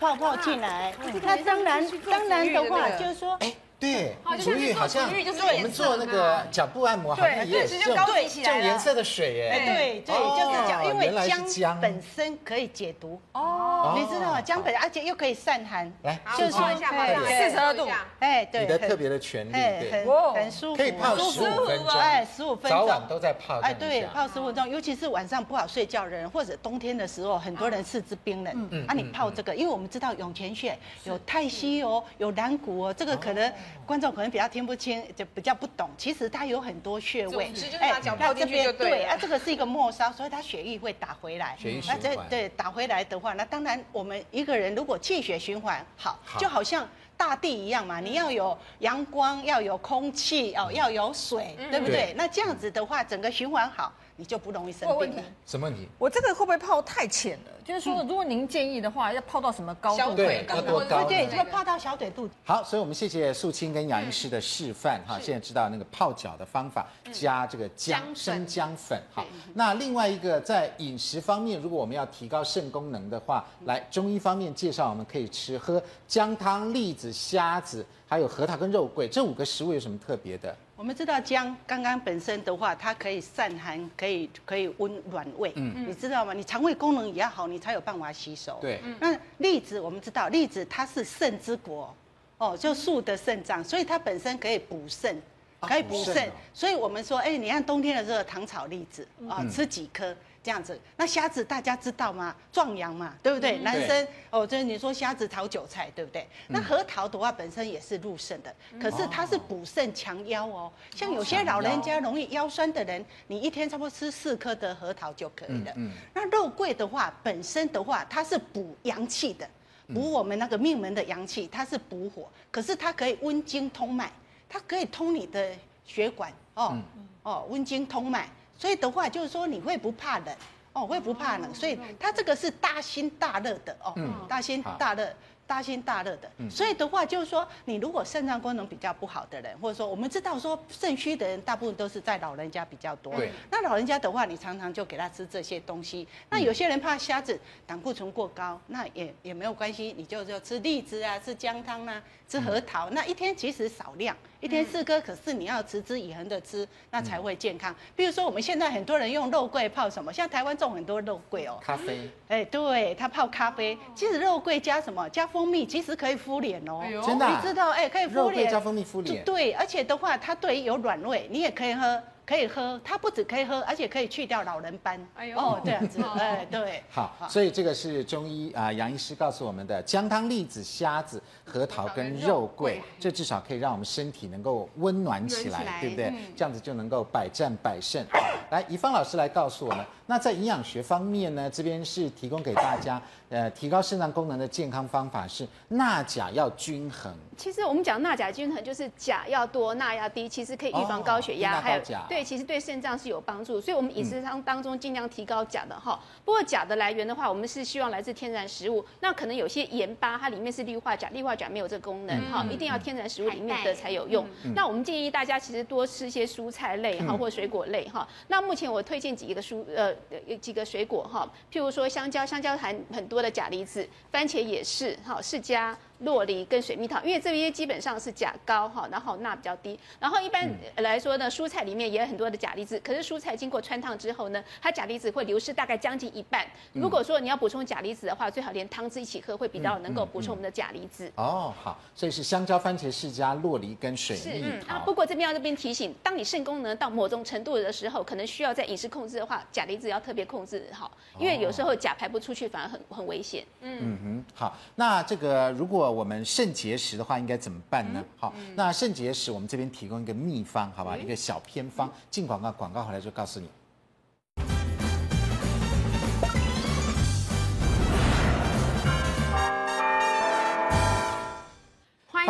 [0.00, 3.54] 泡泡进来，那当然，当然的话就是说，哎。
[3.80, 9.52] 对，足浴好像我们做那个脚部按摩，好像也是这种这种颜色的水耶。
[9.64, 11.10] 对对，就是讲，因为
[11.48, 13.18] 姜本身可以解毒。
[13.32, 14.40] 哦，你知道吗？
[14.42, 15.90] 姜本而且又可以散寒。
[16.02, 16.90] 来，就是说一下，
[17.24, 20.04] 四十二度，哎，对，你的特别的权利，对，
[20.34, 23.60] 很舒服，可以泡十五分钟，哎，十五分钟，早晚都在泡。
[23.60, 33.50] 哎，对，泡十五分钟，尤其是晚上不好睡觉的人，或者冬天的时候，很多人四肢冰冷，嗯，啊，你泡这个，因为我们知道涌泉穴有太溪哦，有蓝谷哦，这个可能。
[33.86, 35.90] 观众可能比较听不清，就比较不懂。
[35.98, 41.56] 其实它有很多穴位，哎，那这边对啊，这个是一个末梢，所以它血液会打回来。
[41.58, 42.28] 血液循环。
[42.28, 52.14] 对，打回来的话，那当然我们一个人如果气血循环好，就好像大地一样嘛，你要有阳光，要有空气，哦，要有水，对不对？
[52.16, 53.92] 那这样子的话，整个循环好。
[54.20, 55.14] 你就不容易生病。
[55.46, 55.88] 什么问题？
[55.98, 57.50] 我这个会不会泡太浅了？
[57.64, 60.14] 就是说，如果您建议的话，要泡到什么高度？
[60.14, 61.04] 对，要多高？
[61.04, 62.28] 对，就泡到小腿肚。
[62.44, 65.18] 好，所以我们谢谢素卿跟杨医师的示范哈。
[65.18, 69.00] 现在知道那个泡脚的方法，加这个姜生姜粉。
[69.10, 80.54] 好，那另外一个在饮食方面，如果我们要提高肾功能的话，来中医方面介绍，我们可以吃喝姜汤、栗子、虾子，还有核桃跟肉桂这五个食物有什么特别的？
[80.80, 85.52] 我们知道姜刚刚本身的话，它可以散寒，可以可以温暖胃。
[85.56, 86.32] 嗯，你知道吗？
[86.32, 88.56] 你肠胃功能也要好，你才有办法吸收。
[88.62, 88.80] 对。
[88.98, 91.94] 那栗子我们知道，栗子它是肾之果，
[92.38, 95.20] 哦，就树的肾脏，所以它本身可以补肾，
[95.60, 96.32] 可以补肾。
[96.54, 100.16] 所以我们说，哎，你看冬天的时候，糖炒栗子啊，吃几颗。
[100.42, 102.34] 这样子，那虾子大家知道吗？
[102.50, 103.58] 壮阳嘛，对不对？
[103.58, 106.22] 嗯、男生哦，就是你说虾子炒韭菜，对不对？
[106.48, 110.72] 嗯、那核桃的话本身也是入肾的，可是它是补肾强腰哦。
[110.94, 115.72] 像有些老人家容易腰酸的人，你一天差不多吃四颗的核桃就可以了。
[116.14, 119.46] 那肉桂的话，本身的话它是补阳气的，
[119.92, 124.10] 补我们那个命门的阳气，它是补火，可是它可以温经通脉，
[124.48, 125.52] 它可以通你的
[125.84, 126.82] 血管哦、嗯、
[127.24, 128.26] 哦，温经通脉。
[128.60, 130.36] 所以的话，就是说你会不怕冷
[130.74, 133.94] 哦，会不怕冷，所以它这个是大辛大热的哦，
[134.28, 135.10] 大辛大热。
[135.46, 143.12] 大辛大热的，所以的话就是说，你如果肾脏功能比较不好的人，或者说我们知道说肾虚的人，大部分都是在老人家比较多。
[143.16, 143.32] 对。
[143.50, 146.06] 那老人家的话，你常常就给他吃这些东西。
[146.28, 147.36] 那有些人怕虾子
[147.66, 152.88] 胆固醇过高，那也也没有关系，你就就吃荔枝啊，吃姜汤啊，吃核桃。
[152.90, 157.74] 那一天其实少量，一天四颗，可是你要持之以恒的吃，那才会健康。
[157.94, 161.58] 比如说我们现在很多人用肉桂泡什么，像台湾种很多肉桂哦。
[161.60, 162.10] 咖啡。
[162.28, 165.06] 哎，对，他泡咖啡，其实肉桂加什么？
[165.10, 166.80] 加蜂蜜，其实可以敷脸哦。
[167.04, 167.28] 真的？
[167.28, 167.70] 你知道？
[167.70, 168.24] 哎，可以敷脸。
[168.24, 169.22] 肉桂加蜂蜜敷脸。
[169.24, 172.02] 对，而且的话，它对于有软胃，你也可以喝。
[172.26, 175.04] 可以喝，它不止可以喝，而且可以去掉老人斑。
[175.16, 176.80] 哎呦，哦，这样子，哎，对。
[176.88, 181.20] 好，所以这个是中医啊，杨医师告诉我们的姜汤、栗子、虾子、
[181.50, 186.14] 核桃跟肉桂，这至少可以让我们身体能够温暖起来，对不对？
[186.36, 188.04] 这样子就能够百战百胜。
[188.50, 197.12] 来，怡芳老师来告诉我们，那在营养学方面呢，这边是提供给大家，呃，提高肾脏功能的健康方法是钠钾要均衡。
[197.36, 202.24] 其实我们讲钠钾均衡，就是钾要多，钠要低，其实可以预防高血压，还有对。
[202.24, 205.98] 其实对肾脏是有帮助，所以我们饮食当当中尽量提高钾的哈。
[206.24, 208.84] 不过钾的来源的话，我们是希望来自天然食物。
[209.00, 214.26] 那可能有些盐巴，它里面是氯化钾，氯化钾没有这个功能哈，一定要天然食物里面的才有用。
[214.54, 218.06] 那我们建议大家其实多吃一些蔬菜类哈，或水果类哈。
[218.28, 219.94] 那目前我推荐几个蔬呃
[220.36, 225.74] 几个水果哈，譬如说香蕉，香蕉含很多的钾离子，番茄也是哈，释迦。
[226.04, 229.78] 酪梨跟水蜜桃，因为这些基本上是钾高哈，然后钠比较低。
[229.98, 236.46] 然后一般来说呢，蔬菜里面也有很多的钾离子，可是蔬菜经过穿烫之后呢，它钾离子会流失大概将近一半。
[236.72, 241.10] 如果说你要补充钾离子的话，最好连汤汁一起喝，会比较能够补充我们的钾离子。
[241.16, 244.76] 哦，好，所以是香蕉、番茄释迦、洛梨跟水蜜桃。
[244.76, 253.44] 啊，不过这边要这边提醒，当你肾功能到某种程度的时候，可能需要在饮食控制的话，钾离子要特别控制好，因为有时候钾排不出去，反而很很危险。
[253.60, 258.04] 嗯嗯哼，好，那这个如果我们肾结石的话，应该怎么办呢？
[258.16, 261.92] 好，那肾结石我们这边提供一个秘方，好吧，一个小偏方。
[262.10, 263.48] 进广告，广告回来就告诉你。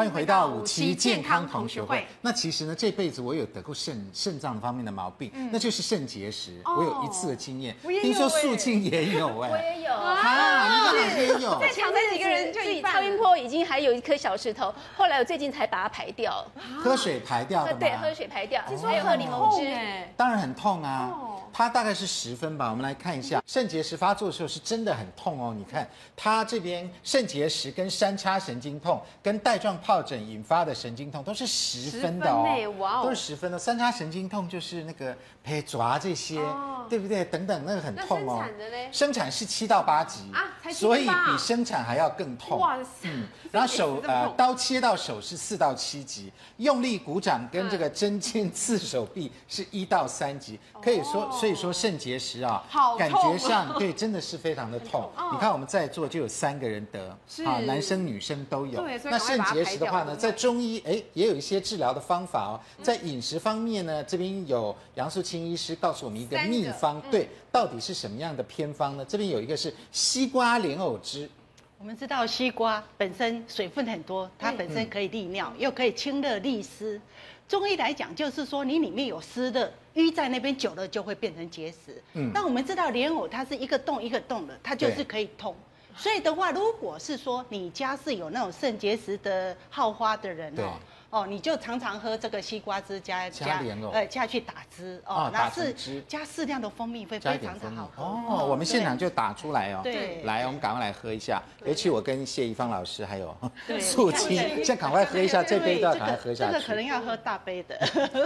[0.00, 2.06] 欢迎回到五期健康同学会。
[2.22, 6.58] 那其实呢，这辈子我有得过肾肾脏方面的毛病，那就是肾结石。
[6.64, 11.60] 我有一次的经验，听说素静也有 哎，我也有啊，你们也有。
[11.60, 16.42] 在场的几个人，自己超音波已经还有一颗小石头，后来我最近才把它排掉，
[16.82, 17.74] 喝水排掉的。
[17.74, 19.70] 对，喝水排掉，还有喝柠檬汁，
[20.16, 21.14] 当然很痛啊。
[21.52, 25.52] 它大概是十分吧，我们来看一下，肾结石发作的时候是真的很痛哦。
[25.54, 25.86] 你看，
[26.16, 33.58] 它这边肾结石跟三叉神经痛跟带状疱疹引发的神经痛都是十分的哦，都是十分的。
[33.58, 36.40] 三叉神经痛就是那个被抓这些，
[36.88, 37.24] 对不对？
[37.24, 38.38] 等等，那个很痛哦。
[38.38, 38.88] 生产的嘞？
[38.92, 42.58] 生产是七到八级啊，所以比生产还要更痛。
[42.58, 43.08] 哇塞！
[43.08, 51.30] 嗯，然后手呃刀切到手是四到七级，用力鼓掌跟这个针尖刺手臂是一到三级，可以说。
[51.32, 52.62] 所以说肾结石啊，
[52.98, 55.10] 感觉上 对，真的是非常的痛。
[55.32, 57.08] 你看我们在座就有三个人得，
[57.46, 58.84] 啊，男生女生都有。
[59.04, 62.60] 那肾结石的话呢，在中医哎也有一些治疗的方法哦。
[62.82, 69.04] 在饮食方面呢，这边有杨素清医师告诉我们一个秘方，对，到底是什么样的偏方呢？
[69.04, 71.30] 这边有一个是西瓜莲藕汁。
[71.78, 77.00] 我们知道西瓜本身水分很多，它本身可以利尿，又可以清热利湿。
[77.46, 82.02] 中医来讲，就是说你里面有湿的淤在那边久了，就会变成结石。
[82.14, 85.54] 嗯，那我们知道莲藕它是一个洞一个洞的，它就是可以通。
[85.96, 90.72] 所以的话，如果是说你家是有那种肾结石的好花的人哦。
[91.10, 95.74] 哦，你就常常喝这个西瓜汁加加莲藕呃加去打汁哦，那是
[96.06, 98.46] 加适量的蜂蜜会非常的好喝哦。
[98.48, 101.42] 我们现场就打出来哦，对，来，我们赶快来喝一下。
[101.64, 103.36] 尤其我跟谢一芳老师还有
[103.80, 106.52] 素清，现在赶快喝一下，这杯都要赶快喝下去。
[106.52, 107.76] 这个可能要喝大杯的，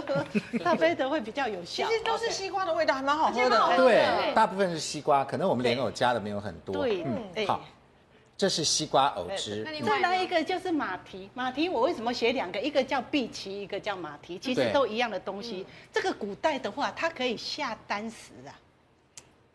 [0.63, 1.87] 大杯的会比较有效。
[1.87, 3.77] 其实都是西瓜的味道，还蛮好喝的。
[3.77, 6.83] 对，大部分是西瓜，可能我们莲藕加的没有很多。
[6.83, 7.61] 对，嗯，好。
[8.37, 11.29] 这是西瓜藕汁，再来一个就是马蹄。
[11.33, 12.59] 马蹄我为什么写两个？
[12.59, 15.65] 一个叫碧琪，一个叫马蹄，其实都一样的东西。
[15.93, 18.51] 这个古代的话，它可以下丹石啊。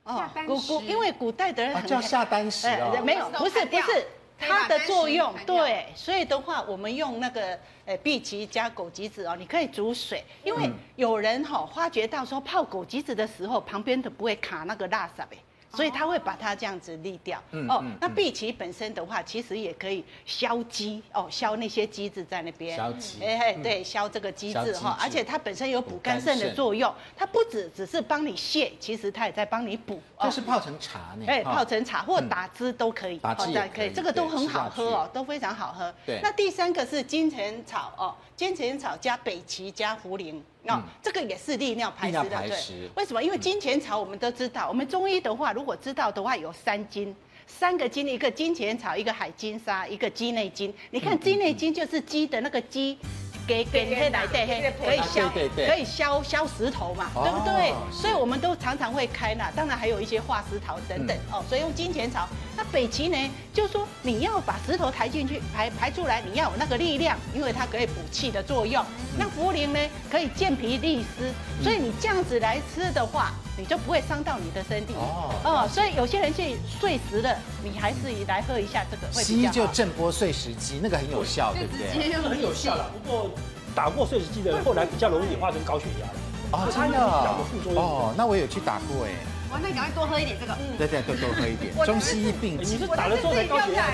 [0.05, 2.99] 哦，古古，因为古代的人叫下丹石哦。
[3.05, 4.07] 没有，不是不是，
[4.39, 5.87] 它的作用对。
[5.95, 15.37] 所以的话，我们用那个呃碧琪加枸杞子哦，你可以煮水，因为有人哈发觉到说泡枸杞子的时候，旁边的不会卡那个垃圾呗。
[15.75, 17.43] 所以它会把它这样子沥掉。
[17.69, 22.77] 哦，那碧琪本身的话，其实也可以消积哦，消那些积滞在那边。
[22.77, 23.25] 消积。
[23.25, 24.99] 哎，对，消这个积滞哈。
[25.01, 30.01] 而且它本身有补肝肾的作用，它不止只是帮你泻，其实它也在帮你补。
[30.21, 31.25] 这是泡成茶呢。
[31.27, 33.19] 哎，泡成茶或打汁都可以。
[33.19, 33.91] 打汁也可以。
[33.91, 35.95] 这个都很好喝哦，都非常好喝。
[36.05, 36.21] 对。
[36.23, 40.41] 那第三个是金钱草哦，金钱草加北芪加茯苓。
[40.69, 42.91] 哦，这个也是利尿排湿的，对。
[42.97, 43.23] 为什么？
[43.23, 47.15] 因为金钱草我们都知道，我们中医的话，如果知道的话，有三金，
[47.47, 50.73] 三个金，一个金钱草，一个海金沙，一个鸡内金。
[50.91, 52.99] 你看鸡内金就是鸡的那个鸡。
[53.51, 57.75] 给给黑来对黑，可以消可以消消石头嘛，对不对？
[57.91, 61.43] 所以我们都常常会开那，当然还有一些化石桃等等哦。
[61.49, 63.19] 所以用金钱草，那北芪呢，
[63.53, 68.85] 就是说你要把石头抬进去排排出来，你要有那个力量，因为它可以补气的作用。
[69.19, 75.35] 那茯苓呢，可以健脾利湿，所以你这样子来吃的话，你就不会伤到你的身体哦。
[75.45, 79.13] 哦，所以有些人去碎石了，你还是来喝一下这个。
[79.13, 82.13] 西医就震波碎石机，那个很有效，对不对？
[82.17, 83.31] 很有效了，不过。
[83.73, 86.09] 打过碎石机的人，后来比较容易演化成高血压
[86.51, 86.99] 哦，真的
[87.79, 89.15] 哦，那我有去打过哎。
[89.53, 90.53] 哇，那你赶快多喝一点这个。
[90.59, 91.71] 嗯，对对，多多喝一点。
[91.87, 93.87] 中西医并你是打了之后才高血压？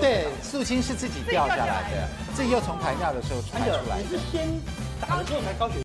[0.00, 3.98] 对，素清是自己掉下来的，自己又从排尿的时候传出来。
[3.98, 4.46] 你是先
[5.02, 5.82] 打了之后才高血压？